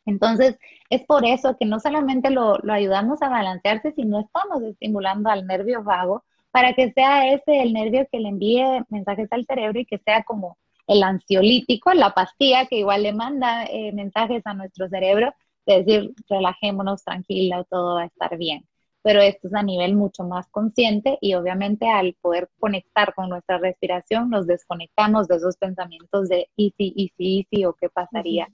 [0.04, 0.58] Entonces,
[0.90, 5.46] es por eso que no solamente lo, lo, ayudamos a balancearse, sino estamos estimulando al
[5.46, 9.86] nervio vago para que sea ese el nervio que le envíe mensajes al cerebro y
[9.86, 14.88] que sea como el ansiolítico, la pastilla que igual le manda eh, mensajes a nuestro
[14.88, 15.34] cerebro
[15.66, 18.66] de decir, relajémonos, tranquila, todo va a estar bien
[19.02, 23.58] pero esto es a nivel mucho más consciente y obviamente al poder conectar con nuestra
[23.58, 28.48] respiración nos desconectamos de esos pensamientos de easy, easy, easy o qué pasaría.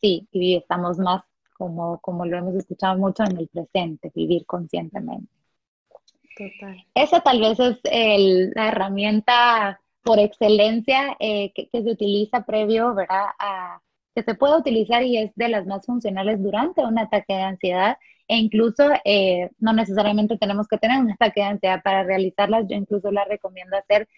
[0.00, 1.22] Sí, y estamos más
[1.56, 5.30] como, como lo hemos escuchado mucho en el presente, vivir conscientemente.
[6.34, 6.86] Total.
[6.94, 13.26] Esa tal vez es el, la herramienta por excelencia eh, que, se utiliza previo, ¿verdad?
[14.14, 17.98] Que se puede utilizar y es de las más funcionales durante un ataque de ansiedad
[18.28, 22.66] e incluso eh, no necesariamente tenemos que tener un ataque de ansiedad para realizarlas.
[22.68, 24.08] Yo incluso la recomiendo hacer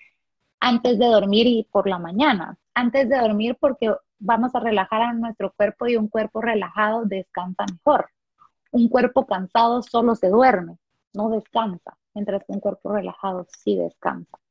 [0.61, 2.59] antes de dormir y por la mañana.
[2.75, 7.65] Antes de dormir porque vamos a relajar a nuestro cuerpo y un cuerpo relajado descansa
[7.71, 8.11] mejor.
[8.71, 10.77] Un cuerpo cansado solo se duerme,
[11.15, 14.42] no descansa, mientras que un cuerpo relajado sí descansa.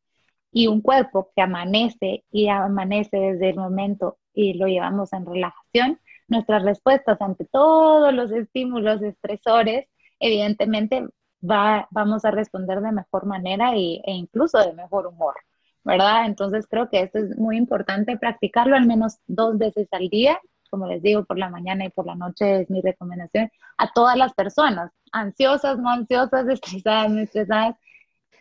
[0.51, 5.99] Y un cuerpo que amanece y amanece desde el momento y lo llevamos en relajación,
[6.27, 9.87] nuestras respuestas ante todos los estímulos estresores,
[10.19, 11.07] evidentemente
[11.41, 15.35] va, vamos a responder de mejor manera e incluso de mejor humor,
[15.83, 16.25] ¿verdad?
[16.25, 20.39] Entonces creo que esto es muy importante, practicarlo al menos dos veces al día,
[20.69, 24.17] como les digo, por la mañana y por la noche es mi recomendación a todas
[24.17, 27.75] las personas, ansiosas, no ansiosas, estresadas, no estresadas,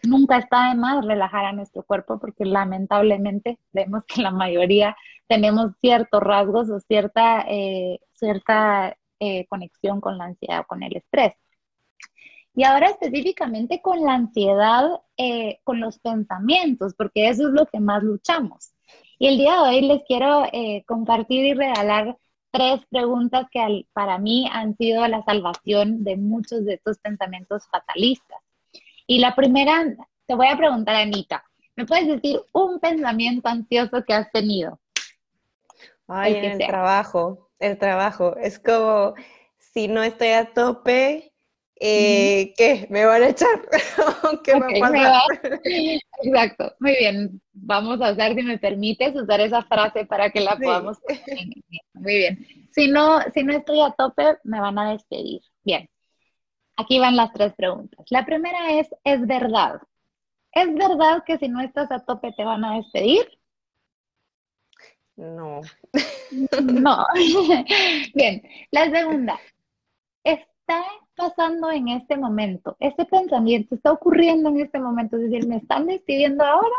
[0.03, 4.97] nunca está de más relajar a nuestro cuerpo porque lamentablemente vemos que la mayoría
[5.27, 10.97] tenemos ciertos rasgos o cierta, eh, cierta eh, conexión con la ansiedad o con el
[10.97, 11.35] estrés.
[12.55, 17.81] Y ahora específicamente con la ansiedad, eh, con los pensamientos, porque eso es lo que
[17.81, 18.73] más luchamos.
[19.19, 20.45] Y el día de hoy les quiero
[20.87, 22.17] compartir y regalar
[22.51, 28.41] tres preguntas que para mí han sido la salvación de muchos de estos pensamientos fatalistas.
[29.11, 29.83] Y la primera,
[30.25, 31.45] te voy a preguntar, Anita,
[31.75, 34.79] ¿me puedes decir un pensamiento ansioso que has tenido?
[36.07, 38.37] Ay, el en el trabajo, el trabajo.
[38.37, 39.15] Es como,
[39.59, 41.33] si no estoy a tope,
[41.81, 42.87] eh, ¿qué?
[42.89, 43.49] ¿Me van a echar?
[44.45, 45.23] ¿Qué me pasa?
[46.23, 47.43] Exacto, muy bien.
[47.53, 50.99] Vamos a hacer, si me permites, usar esa frase para que la podamos.
[51.95, 52.47] Muy bien.
[52.71, 55.41] Si no, si no estoy a tope, me van a despedir.
[55.65, 55.90] Bien.
[56.81, 58.07] Aquí van las tres preguntas.
[58.09, 59.83] La primera es, ¿es verdad?
[60.53, 63.27] ¿Es verdad que si no estás a tope te van a despedir?
[65.17, 65.61] No.
[66.63, 67.07] No.
[68.15, 68.41] Bien.
[68.71, 69.37] La segunda,
[70.23, 70.85] ¿está
[71.17, 72.77] pasando en este momento?
[72.79, 75.17] ¿Este pensamiento está ocurriendo en este momento?
[75.17, 76.77] Es decir, ¿me están despidiendo ahora?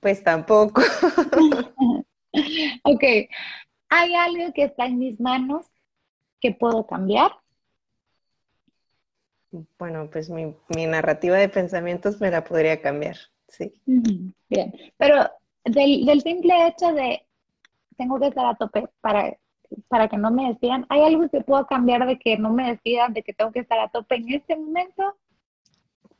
[0.00, 0.80] Pues tampoco.
[2.84, 3.04] ok.
[3.90, 5.66] ¿Hay algo que está en mis manos
[6.40, 7.32] que puedo cambiar?
[9.78, 10.54] Bueno, pues mi,
[10.86, 13.16] narrativa de pensamientos me la podría cambiar,
[13.48, 13.72] sí.
[14.48, 15.30] Bien, pero
[15.64, 17.26] del, simple hecho de
[17.96, 19.36] tengo que estar a tope para,
[19.88, 23.12] para que no me despidan, ¿hay algo que puedo cambiar de que no me despidan,
[23.12, 25.16] de que tengo que estar a tope en este momento?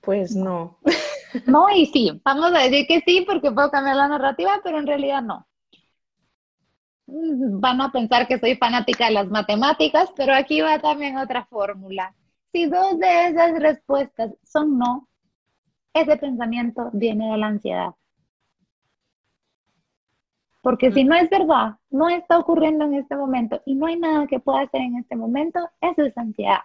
[0.01, 0.79] Pues no.
[1.45, 4.87] No, y sí, vamos a decir que sí porque puedo cambiar la narrativa, pero en
[4.87, 5.47] realidad no.
[7.07, 11.45] mm, van a pensar que soy fanática de las matemáticas, pero aquí va también otra
[11.45, 12.15] fórmula.
[12.57, 15.07] Si dos de esas respuestas son no,
[15.93, 17.91] ese pensamiento viene de la ansiedad.
[20.63, 24.27] Porque si no es verdad, no está ocurriendo en este momento y no hay nada
[24.27, 26.61] que pueda hacer en este momento, eso es ansiedad.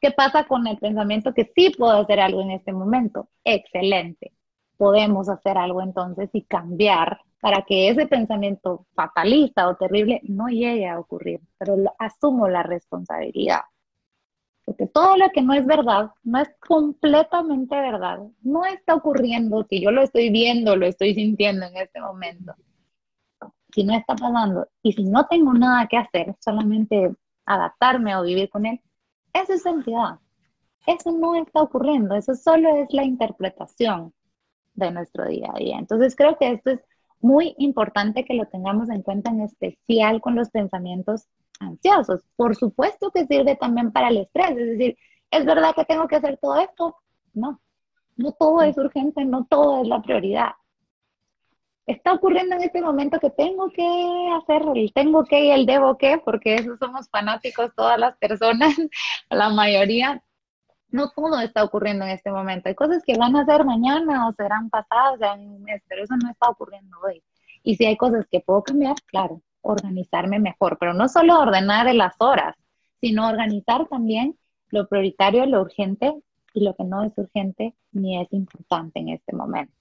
[0.00, 3.28] ¿Qué pasa con el pensamiento que sí puedo hacer algo en este momento?
[3.42, 4.30] Excelente.
[4.76, 10.86] Podemos hacer algo entonces y cambiar para que ese pensamiento fatalista o terrible no llegue
[10.88, 13.62] a ocurrir, pero asumo la responsabilidad.
[14.68, 19.80] Porque todo lo que no es verdad, no es completamente verdad, no está ocurriendo, si
[19.80, 22.52] yo lo estoy viendo, lo estoy sintiendo en este momento,
[23.72, 27.14] si no está pasando y si no tengo nada que hacer, solamente
[27.46, 28.78] adaptarme o vivir con él,
[29.32, 30.18] eso es ansiedad.
[30.86, 34.12] Eso no está ocurriendo, eso solo es la interpretación
[34.74, 35.78] de nuestro día a día.
[35.78, 36.80] Entonces creo que esto es
[37.22, 41.26] muy importante que lo tengamos en cuenta en especial con los pensamientos
[41.60, 42.22] ansiosos.
[42.36, 44.98] Por supuesto que sirve también para el estrés, es decir,
[45.30, 46.96] ¿es verdad que tengo que hacer todo esto?
[47.34, 47.60] No,
[48.16, 50.52] no todo es urgente, no todo es la prioridad.
[51.86, 55.96] Está ocurriendo en este momento que tengo que hacer el tengo que y el debo
[55.96, 58.74] que, porque eso somos fanáticos todas las personas,
[59.30, 60.22] la mayoría.
[60.90, 62.68] No todo está ocurriendo en este momento.
[62.68, 66.14] Hay cosas que van a ser mañana o serán pasadas, en un mes, pero eso
[66.16, 67.22] no está ocurriendo hoy.
[67.62, 72.14] Y si hay cosas que puedo cambiar, claro, organizarme mejor, pero no solo ordenar las
[72.18, 72.54] horas,
[73.00, 74.36] sino organizar también
[74.70, 76.14] lo prioritario, lo urgente
[76.54, 79.72] y lo que no es urgente ni es importante en este momento.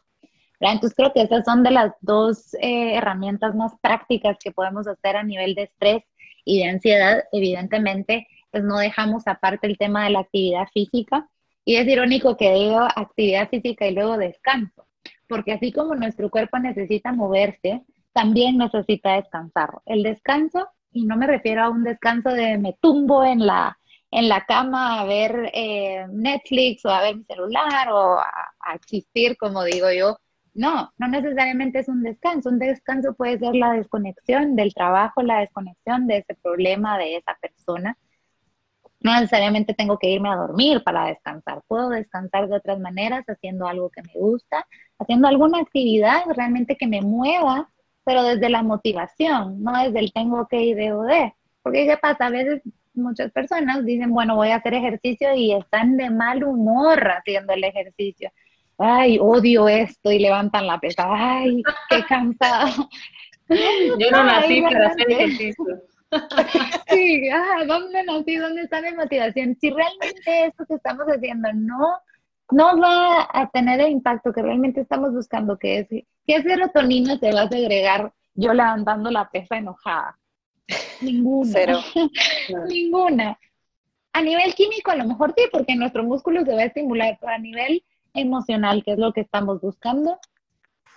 [0.60, 5.16] Entonces creo que esas son de las dos eh, herramientas más prácticas que podemos hacer
[5.16, 6.04] a nivel de estrés
[6.46, 7.24] y de ansiedad.
[7.32, 11.30] Evidentemente, pues no dejamos aparte el tema de la actividad física.
[11.64, 14.88] Y es irónico que digo actividad física y luego descanso,
[15.28, 17.82] porque así como nuestro cuerpo necesita moverse,
[18.18, 19.70] también necesita descansar.
[19.86, 23.78] El descanso, y no me refiero a un descanso de me tumbo en la,
[24.10, 29.38] en la cama a ver eh, Netflix o a ver mi celular o a, existir,
[29.38, 30.18] como digo yo.
[30.56, 32.50] No, no necesariamente es un descanso.
[32.50, 37.38] Un descanso puede ser la desconexión del trabajo, la desconexión de ese problema, de esa
[37.40, 37.96] persona.
[39.00, 41.62] No necesariamente tengo que irme a dormir para descansar.
[41.68, 44.66] Puedo descansar de otras maneras, haciendo algo que me gusta,
[44.98, 47.70] haciendo alguna actividad realmente que me mueva
[48.08, 51.34] pero desde la motivación, no desde el tengo que ir de o de.
[51.62, 52.28] Porque ¿qué pasa?
[52.28, 52.62] A veces
[52.94, 57.66] muchas personas dicen, bueno, voy a hacer ejercicio y están de mal humor haciendo el
[57.66, 58.32] ejercicio.
[58.78, 61.06] Ay, odio esto y levantan la pesa.
[61.10, 62.88] Ay, qué cansado.
[64.00, 65.66] Yo no nací para hacer ejercicio.
[66.90, 67.30] Sí,
[67.68, 68.38] ¿dónde nací?
[68.38, 69.58] ¿Dónde está mi motivación?
[69.60, 71.98] Si realmente esto que estamos haciendo no
[72.52, 75.88] no va a tener el impacto que realmente estamos buscando, que es
[76.28, 80.20] que serotonina se va a segregar yo levantando la pesa enojada.
[81.02, 81.52] Ninguna.
[81.52, 81.80] Cero.
[82.68, 83.40] Ninguna.
[84.14, 87.34] A nivel químico a lo mejor sí, porque nuestro músculo se va a estimular, pero
[87.34, 90.20] a nivel emocional, que es lo que estamos buscando,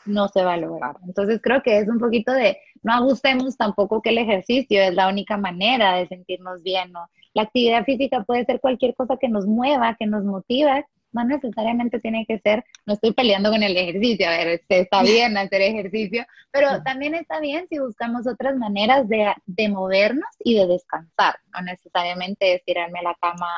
[0.06, 0.96] no se va a lograr.
[1.06, 5.08] Entonces creo que es un poquito de, no abusemos tampoco que el ejercicio es la
[5.08, 7.08] única manera de sentirnos bien, ¿no?
[7.34, 12.00] La actividad física puede ser cualquier cosa que nos mueva, que nos motive, no necesariamente
[12.00, 16.24] tiene que ser, no estoy peleando con el ejercicio, a ver, está bien hacer ejercicio,
[16.50, 21.62] pero también está bien si buscamos otras maneras de, de movernos y de descansar, no
[21.62, 23.48] necesariamente es tirarme a la cama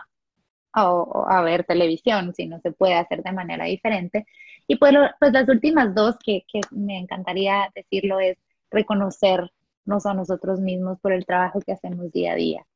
[0.74, 4.26] o, a ver televisión, si no se puede hacer de manera diferente.
[4.66, 8.38] Y pues, pues las últimas dos que, que me encantaría decirlo es
[8.70, 12.66] reconocernos a nosotros mismos por el trabajo que hacemos día a día.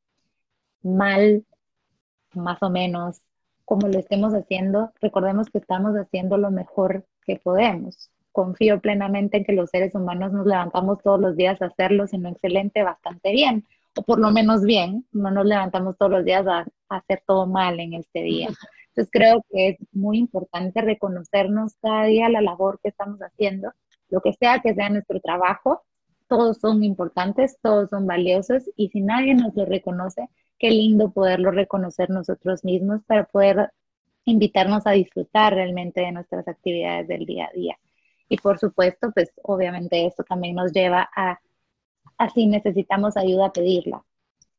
[0.83, 1.45] Mal,
[2.35, 3.22] más o menos,
[3.67, 8.11] como lo estemos haciendo, recordemos que estamos haciendo lo mejor que podemos.
[8.31, 12.29] Confío plenamente en que los seres humanos nos levantamos todos los días a hacerlo, sino
[12.29, 13.67] excelente, bastante bien,
[13.99, 17.81] o por lo menos bien, no nos levantamos todos los días a, hacer todo mal
[17.81, 18.49] en este día.
[18.91, 23.73] Entonces creo que es muy importante reconocernos cada día la labor que estamos haciendo,
[24.11, 25.83] lo que sea que sea nuestro trabajo,
[26.29, 30.29] todos son importantes, todos son valiosos y si nadie nos lo reconoce,
[30.59, 33.71] qué lindo poderlo reconocer nosotros mismos para poder
[34.25, 37.79] invitarnos a disfrutar realmente de nuestras actividades del día a día.
[38.29, 41.41] Y por supuesto, pues obviamente esto también nos lleva a,
[42.19, 44.05] así necesitamos ayuda, a pedirla.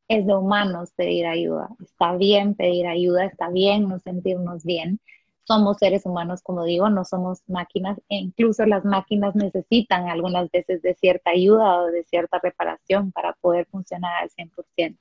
[0.08, 1.68] Es de humanos pedir ayuda.
[1.84, 5.00] Está bien pedir ayuda, está bien no sentirnos bien.
[5.44, 10.82] Somos seres humanos, como digo, no somos máquinas e incluso las máquinas necesitan algunas veces
[10.82, 14.98] de cierta ayuda o de cierta reparación para poder funcionar al 100%.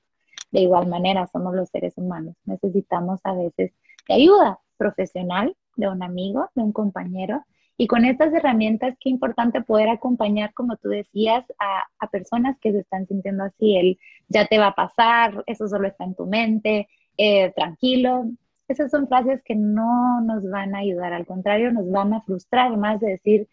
[0.51, 2.35] De igual manera, somos los seres humanos.
[2.45, 3.73] Necesitamos a veces
[4.07, 7.43] de ayuda profesional, de un amigo, de un compañero,
[7.79, 12.79] Y con estas herramientas, qué importante poder acompañar, como tú decías, a, personas que se
[12.79, 16.87] están sintiendo así, el ya te va a pasar, eso solo está en tu mente,
[17.17, 18.25] eh, tranquilo.
[18.67, 22.75] Esas son frases que no nos van a ayudar, al contrario, nos van a frustrar
[22.77, 23.47] más de decir,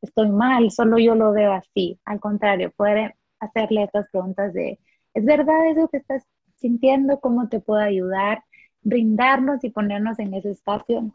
[0.00, 1.98] estoy mal, solo yo lo veo así.
[2.04, 4.78] Al contrario, poder hacerle estas preguntas de,
[5.16, 7.20] ¿es verdad eso que estás sintiendo?
[7.20, 8.44] ¿Cómo te puedo ayudar?
[8.82, 11.10] Brindarnos y ponernos en ese espacio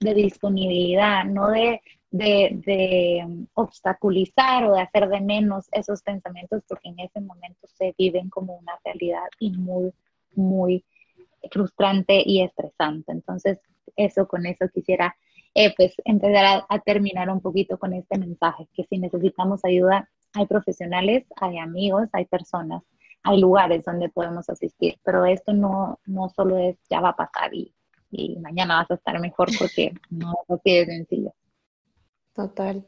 [0.00, 1.80] de disponibilidad, no de,
[2.10, 7.94] de, um, obstaculizar o de hacer de menos esos pensamientos, porque en ese momento se
[7.96, 9.92] viven como una realidad y muy,
[10.34, 10.84] muy
[11.50, 13.12] frustrante y estresante.
[13.12, 13.58] Entonces,
[13.96, 15.16] eso con eso quisiera
[15.54, 20.44] eh, pues empezar a, terminar un poquito con este mensaje, que si necesitamos ayuda, hay
[20.46, 22.82] profesionales, hay amigos, hay personas,
[23.22, 27.54] hay lugares donde podemos asistir, pero esto no, no solo es ya va a pasar
[27.54, 27.74] y,
[28.10, 31.34] y mañana vas a estar mejor porque no es así de sencillo.
[32.34, 32.86] Total.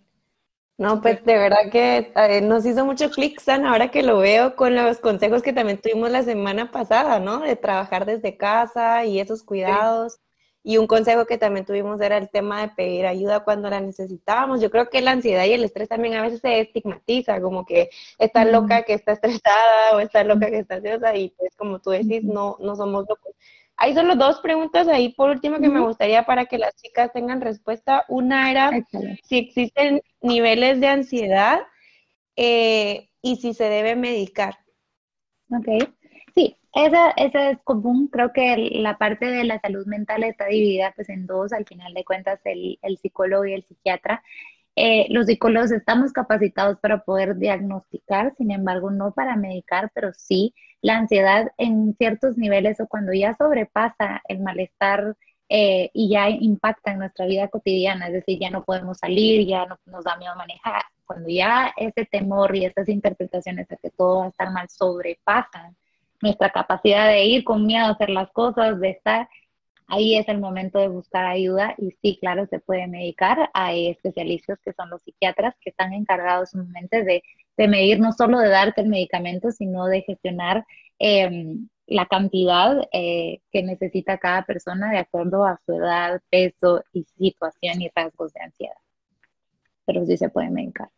[0.79, 4.57] No, pues de verdad que eh, nos hizo mucho clic, San, ahora que lo veo
[4.57, 7.41] con los consejos que también tuvimos la semana pasada, ¿no?
[7.41, 10.19] De trabajar desde casa y esos cuidados.
[10.63, 14.61] Y un consejo que también tuvimos era el tema de pedir ayuda cuando la necesitábamos.
[14.61, 17.91] Yo creo que la ansiedad y el estrés también a veces se estigmatiza, como que
[18.19, 21.91] está loca que está estresada o está loca que está ansiosa y pues como tú
[21.91, 23.35] decís, no, no somos locos.
[23.83, 27.41] Hay solo dos preguntas ahí, por último, que me gustaría para que las chicas tengan
[27.41, 28.05] respuesta.
[28.09, 28.71] Una era
[29.23, 31.61] si existen niveles de ansiedad
[32.37, 34.59] eh, y si se debe medicar.
[35.51, 35.89] Ok,
[36.41, 38.09] sí, esa, esa, es común.
[38.09, 41.95] Creo que la parte de la salud mental está dividida pues, en dos, al final
[41.95, 44.23] de cuentas, el, el psicólogo y el psiquiatra.
[44.77, 50.55] Eh, los psicólogos estamos capacitados para poder diagnosticar, sin embargo, no para medicar, pero sí
[50.81, 55.17] la ansiedad en ciertos niveles o cuando ya sobrepasa el malestar
[55.49, 59.67] eh, y ya impacta en nuestra vida cotidiana, es decir, ya no podemos salir, ya
[59.67, 64.21] no nos da miedo manejar, cuando ya ese temor y esas interpretaciones de que todo
[64.21, 65.77] va a estar mal sobrepasan
[66.23, 69.29] nuestra capacidad de ir con miedo a hacer las cosas, de estar,
[69.91, 73.51] ahí es el momento de buscar ayuda y sí, claro, se puede medicar.
[73.53, 77.23] Hay especialistas que son los psiquiatras que están encargados momento de,
[77.57, 80.65] de medir, no solo de darte el medicamento, sino de gestionar
[80.99, 87.05] em, la cantidad eh, que necesita cada persona de acuerdo a su edad, peso y
[87.19, 88.77] situación y rasgos de ansiedad.
[89.85, 90.89] Pero sí se puede medicar.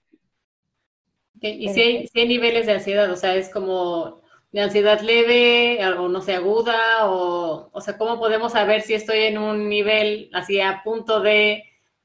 [1.41, 4.21] y si hay, si hay niveles de ansiedad, o sea, es como
[4.53, 9.21] de ansiedad leve o no sé, aguda, o, o sea, ¿cómo podemos saber si estoy
[9.21, 11.65] en un nivel así a punto de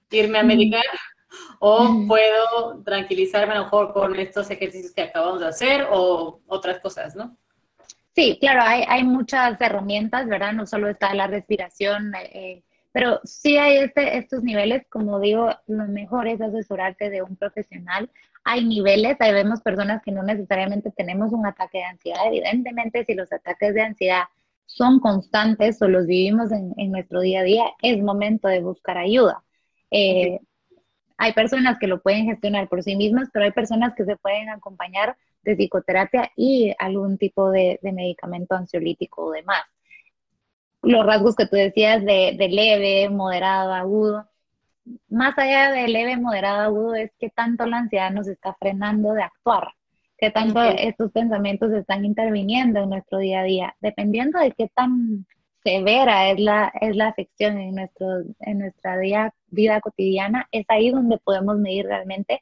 [0.10, 0.86] irme a medicar?
[1.60, 6.80] O puedo tranquilizarme a lo mejor con estos ejercicios que acabamos de hacer o otras
[6.80, 7.38] cosas, ¿no?
[8.16, 10.54] Sí, claro, hay, hay muchas herramientas, ¿verdad?
[10.54, 15.86] No solo está la respiración, eh, pero sí hay este, estos niveles, como digo, lo
[15.86, 18.10] mejor es asesorarte de un profesional
[18.50, 22.22] hay niveles, hay vemos personas que no necesariamente tenemos un ataque de ansiedad.
[22.28, 24.24] Evidentemente, si los ataques de ansiedad
[24.66, 29.43] son constantes o los vivimos en, nuestro día a día, es momento de buscar ayuda.
[29.91, 30.39] Eh,
[31.18, 34.48] hay personas que lo pueden gestionar por sí mismas, pero hay personas que se pueden
[34.48, 39.64] acompañar de psicoterapia y algún tipo de, medicamento ansiolítico o demás.
[40.84, 44.30] Los rasgos que tú decías de, de leve, moderado, agudo,
[45.10, 49.24] más allá de leve, moderado, agudo, es que tanto la ansiedad nos está frenando de
[49.24, 49.70] actuar,
[50.18, 55.26] que tanto estos pensamientos están interviniendo en nuestro día a día, dependiendo de qué tan
[55.64, 58.08] severa es la, es la afección en, nuestro,
[58.40, 62.42] en nuestra día, vida cotidiana, es ahí donde podemos medir realmente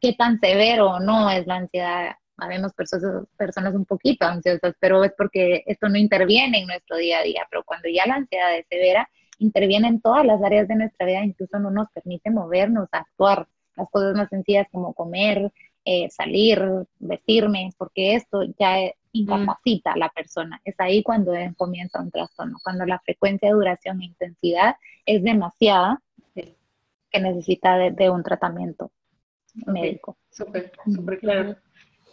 [0.00, 2.14] qué tan severo o no es la ansiedad.
[2.36, 7.18] Habemos personas, personas un poquito ansiosas, pero es porque esto no interviene en nuestro día
[7.18, 7.46] a día.
[7.50, 9.08] Pero cuando ya la ansiedad es severa,
[9.40, 13.88] interviene en todas las áreas de nuestra vida, incluso no nos permite movernos, actuar, las
[13.90, 15.52] cosas más sencillas como comer,
[15.84, 16.62] eh, salir,
[16.98, 18.76] vestirme, porque esto ya
[19.12, 20.60] incapacita a la persona.
[20.64, 24.76] Es ahí cuando comienza un trastorno, cuando la frecuencia, duración e intensidad
[25.06, 26.00] es demasiada
[26.34, 28.92] que necesita de, un tratamiento
[29.66, 30.16] médico.
[30.30, 31.56] Súper, súper claro.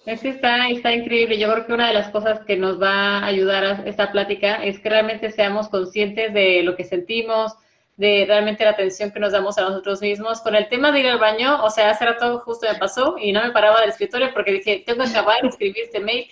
[0.07, 1.37] Es que está, está increíble.
[1.37, 4.63] Yo creo que una de las cosas que nos va a ayudar a esta plática
[4.63, 7.57] es que realmente seamos conscientes de lo que sentimos,
[7.97, 10.39] de realmente la atención que nos damos a nosotros mismos.
[10.39, 13.33] Con el tema de ir al baño, o sea, hace rato justo me pasó y
[13.33, 16.25] no me paraba del escritorio porque dije, tengo que acabar de escribir este mail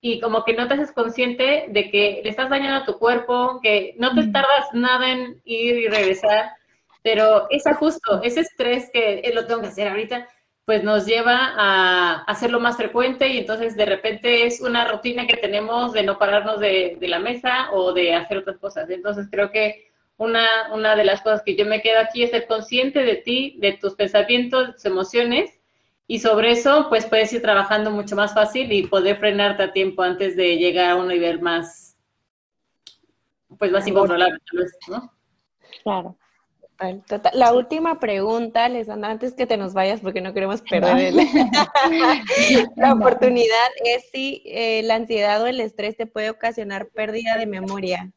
[0.00, 3.58] y como que no te haces consciente de que le estás dañando a tu cuerpo,
[3.60, 6.52] que no te tardas nada en ir y regresar,
[7.02, 10.28] pero ese justo, ese estrés que lo tengo que hacer ahorita,
[10.68, 15.38] pues nos lleva a hacerlo más frecuente y entonces de repente es una rutina que
[15.38, 18.90] tenemos de no pararnos de, la mesa o de hacer otras cosas.
[18.90, 22.46] Entonces creo que una, una de las cosas que yo me quedo aquí es ser
[22.46, 25.58] consciente de ti, de tus pensamientos, tus emociones,
[26.06, 30.02] y sobre eso, pues puedes ir trabajando mucho más fácil y poder frenarte a tiempo
[30.02, 31.96] antes de llegar a un nivel más,
[33.58, 34.38] pues más incontrolable,
[34.88, 35.14] ¿no?
[35.82, 36.18] Claro.
[37.32, 41.12] La última pregunta, Alessandra, antes que te nos vayas, porque no queremos perder
[42.76, 47.46] la oportunidad, es si eh, la ansiedad o el estrés te puede ocasionar pérdida de
[47.46, 48.12] memoria.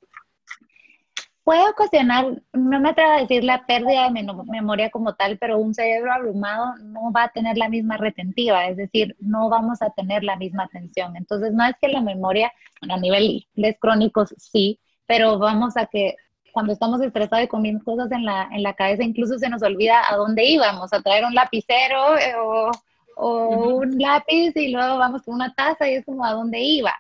[1.44, 5.74] Puede ocasionar, no me atrevo a decir la pérdida de memoria como tal, pero un
[5.74, 10.24] cerebro abrumado no va a tener la misma retentiva, es decir, no vamos a tener
[10.24, 11.16] la misma atención.
[11.18, 12.54] Entonces, no es que la memoria,
[12.88, 16.16] a nivel de crónicos sí, pero vamos a que
[16.52, 20.02] cuando estamos estresados y comiendo cosas en la, en la cabeza, incluso se nos olvida
[20.10, 22.72] a dónde íbamos, a traer un lapicero eh, o,
[23.18, 26.94] un lápiz y luego vamos con una taza y es como a dónde iba.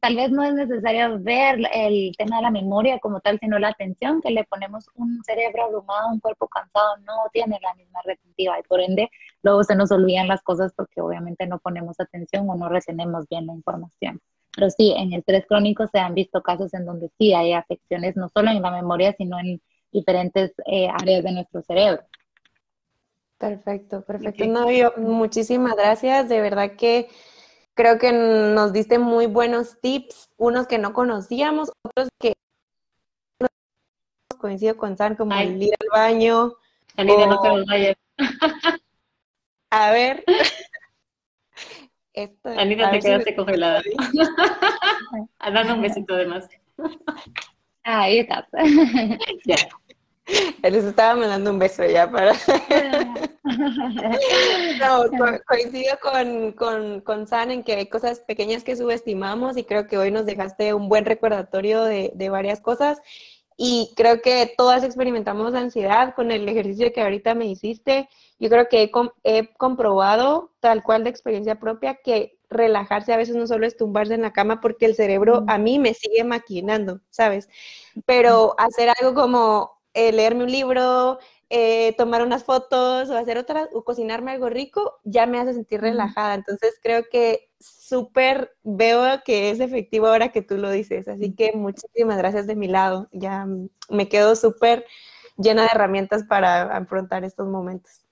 [0.00, 3.68] Tal vez no es necesario ver el tema de la memoria como tal, sino la
[3.68, 8.58] atención que le ponemos un cerebro abrumado, un cuerpo cansado, no tiene la misma retentiva
[8.58, 9.10] y por ende
[9.42, 13.46] luego se nos olvidan las cosas porque obviamente no ponemos atención o no retenemos bien
[13.46, 14.20] la información.
[14.56, 18.16] Pero sí, en el estrés crónico se han visto casos en donde sí hay afecciones,
[18.16, 19.60] no solo en la memoria, sino en
[19.92, 22.02] diferentes eh, áreas de nuestro cerebro.
[23.38, 24.46] Perfecto, perfecto.
[24.46, 26.30] Novio, muchísimas gracias.
[26.30, 27.08] De verdad que
[27.74, 32.32] creo que nos diste muy buenos tips, unos que no conocíamos, otros que
[34.38, 36.54] coincido con San, como el ir al baño.
[36.96, 37.96] Anita, no te vayas.
[39.70, 40.24] A ver.
[42.44, 43.82] Anita, te quedaste congelada.
[45.52, 46.48] Dando un besito de más.
[47.84, 48.46] Ahí estás.
[49.44, 49.56] ya.
[50.62, 52.32] Les estaba mandando un beso ya para...
[54.80, 55.04] no,
[55.46, 59.98] coincido con, con, con, San en que hay cosas pequeñas que subestimamos y creo que
[59.98, 63.00] hoy nos dejaste un buen recordatorio de, de varias cosas
[63.56, 68.08] y creo que todas experimentamos ansiedad con el ejercicio que ahorita me hiciste.
[68.38, 68.90] Yo creo que
[69.24, 74.14] he, comprobado, tal cual de experiencia propia, que relajarse a veces no solo es tumbarse
[74.14, 77.48] en la cama porque el cerebro a mí me sigue maquinando, ¿sabes?
[78.04, 83.68] Pero hacer algo como eh, leerme un libro, eh, tomar unas fotos o hacer otras,
[83.72, 86.34] o cocinarme algo rico, ya me hace sentir relajada.
[86.34, 91.08] Entonces creo que súper veo que es efectivo ahora que tú lo dices.
[91.08, 93.08] Así que muchísimas gracias de mi lado.
[93.12, 93.46] Ya
[93.88, 94.84] me quedo súper
[95.36, 98.06] llena de herramientas para afrontar estos momentos.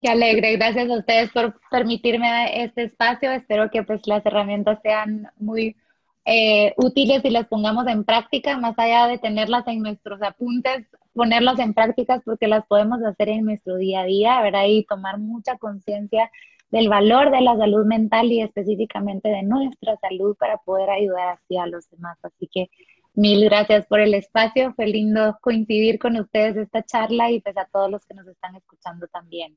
[0.00, 3.32] Qué alegre, gracias a ustedes por permitirme este espacio.
[3.32, 5.76] Espero que pues las herramientas sean muy
[6.24, 11.58] eh, útiles y las pongamos en práctica, más allá de tenerlas en nuestros apuntes, ponerlas
[11.58, 14.64] en prácticas porque las podemos hacer en nuestro día a día, ¿verdad?
[14.68, 16.30] Y tomar mucha conciencia
[16.70, 21.56] del valor de la salud mental y específicamente de nuestra salud para poder ayudar así
[21.56, 22.18] a los demás.
[22.22, 22.70] Así que
[23.14, 27.64] mil gracias por el espacio, fue lindo coincidir con ustedes esta charla y pues a
[27.66, 29.56] todos los que nos están escuchando también.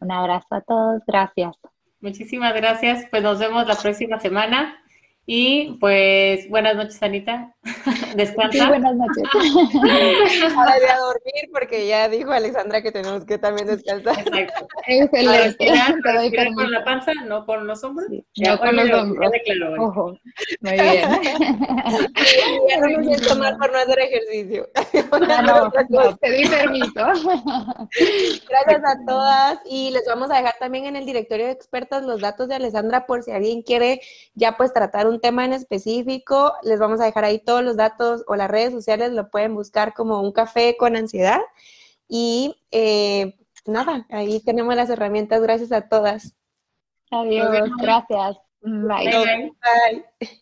[0.00, 1.56] Un abrazo a todos, gracias.
[2.00, 4.82] Muchísimas gracias, pues nos vemos la próxima semana.
[5.26, 7.54] Y pues buenas noches, Anita.
[8.16, 8.58] Descansa.
[8.58, 9.24] Sí, buenas noches.
[10.56, 14.18] Ahora voy a dormir porque ya dijo Alexandra que tenemos que también descansar.
[14.18, 14.66] Exacto.
[14.86, 15.56] Excelente.
[16.04, 18.08] Respirar, con la panza, no con los hombros.
[18.10, 19.32] no con los hombros.
[19.78, 20.18] Ojo.
[20.60, 21.08] Muy bien.
[22.68, 24.68] ya no me siento mal por no hacer ejercicio.
[25.28, 26.94] Ah, no, no, te di permiso.
[28.48, 32.20] Gracias a todas y les vamos a dejar también en el directorio de expertas los
[32.20, 34.00] datos de Alexandra por si alguien quiere
[34.34, 38.24] ya pues tratar un tema en específico, les vamos a dejar ahí todos los datos
[38.28, 41.40] o las redes sociales, lo pueden buscar como un café con ansiedad.
[42.08, 43.36] Y eh,
[43.66, 45.42] nada, ahí tenemos las herramientas.
[45.42, 46.36] Gracias a todas.
[47.10, 48.36] Adiós, gracias.
[48.60, 49.52] Bye.
[50.20, 50.38] Bye.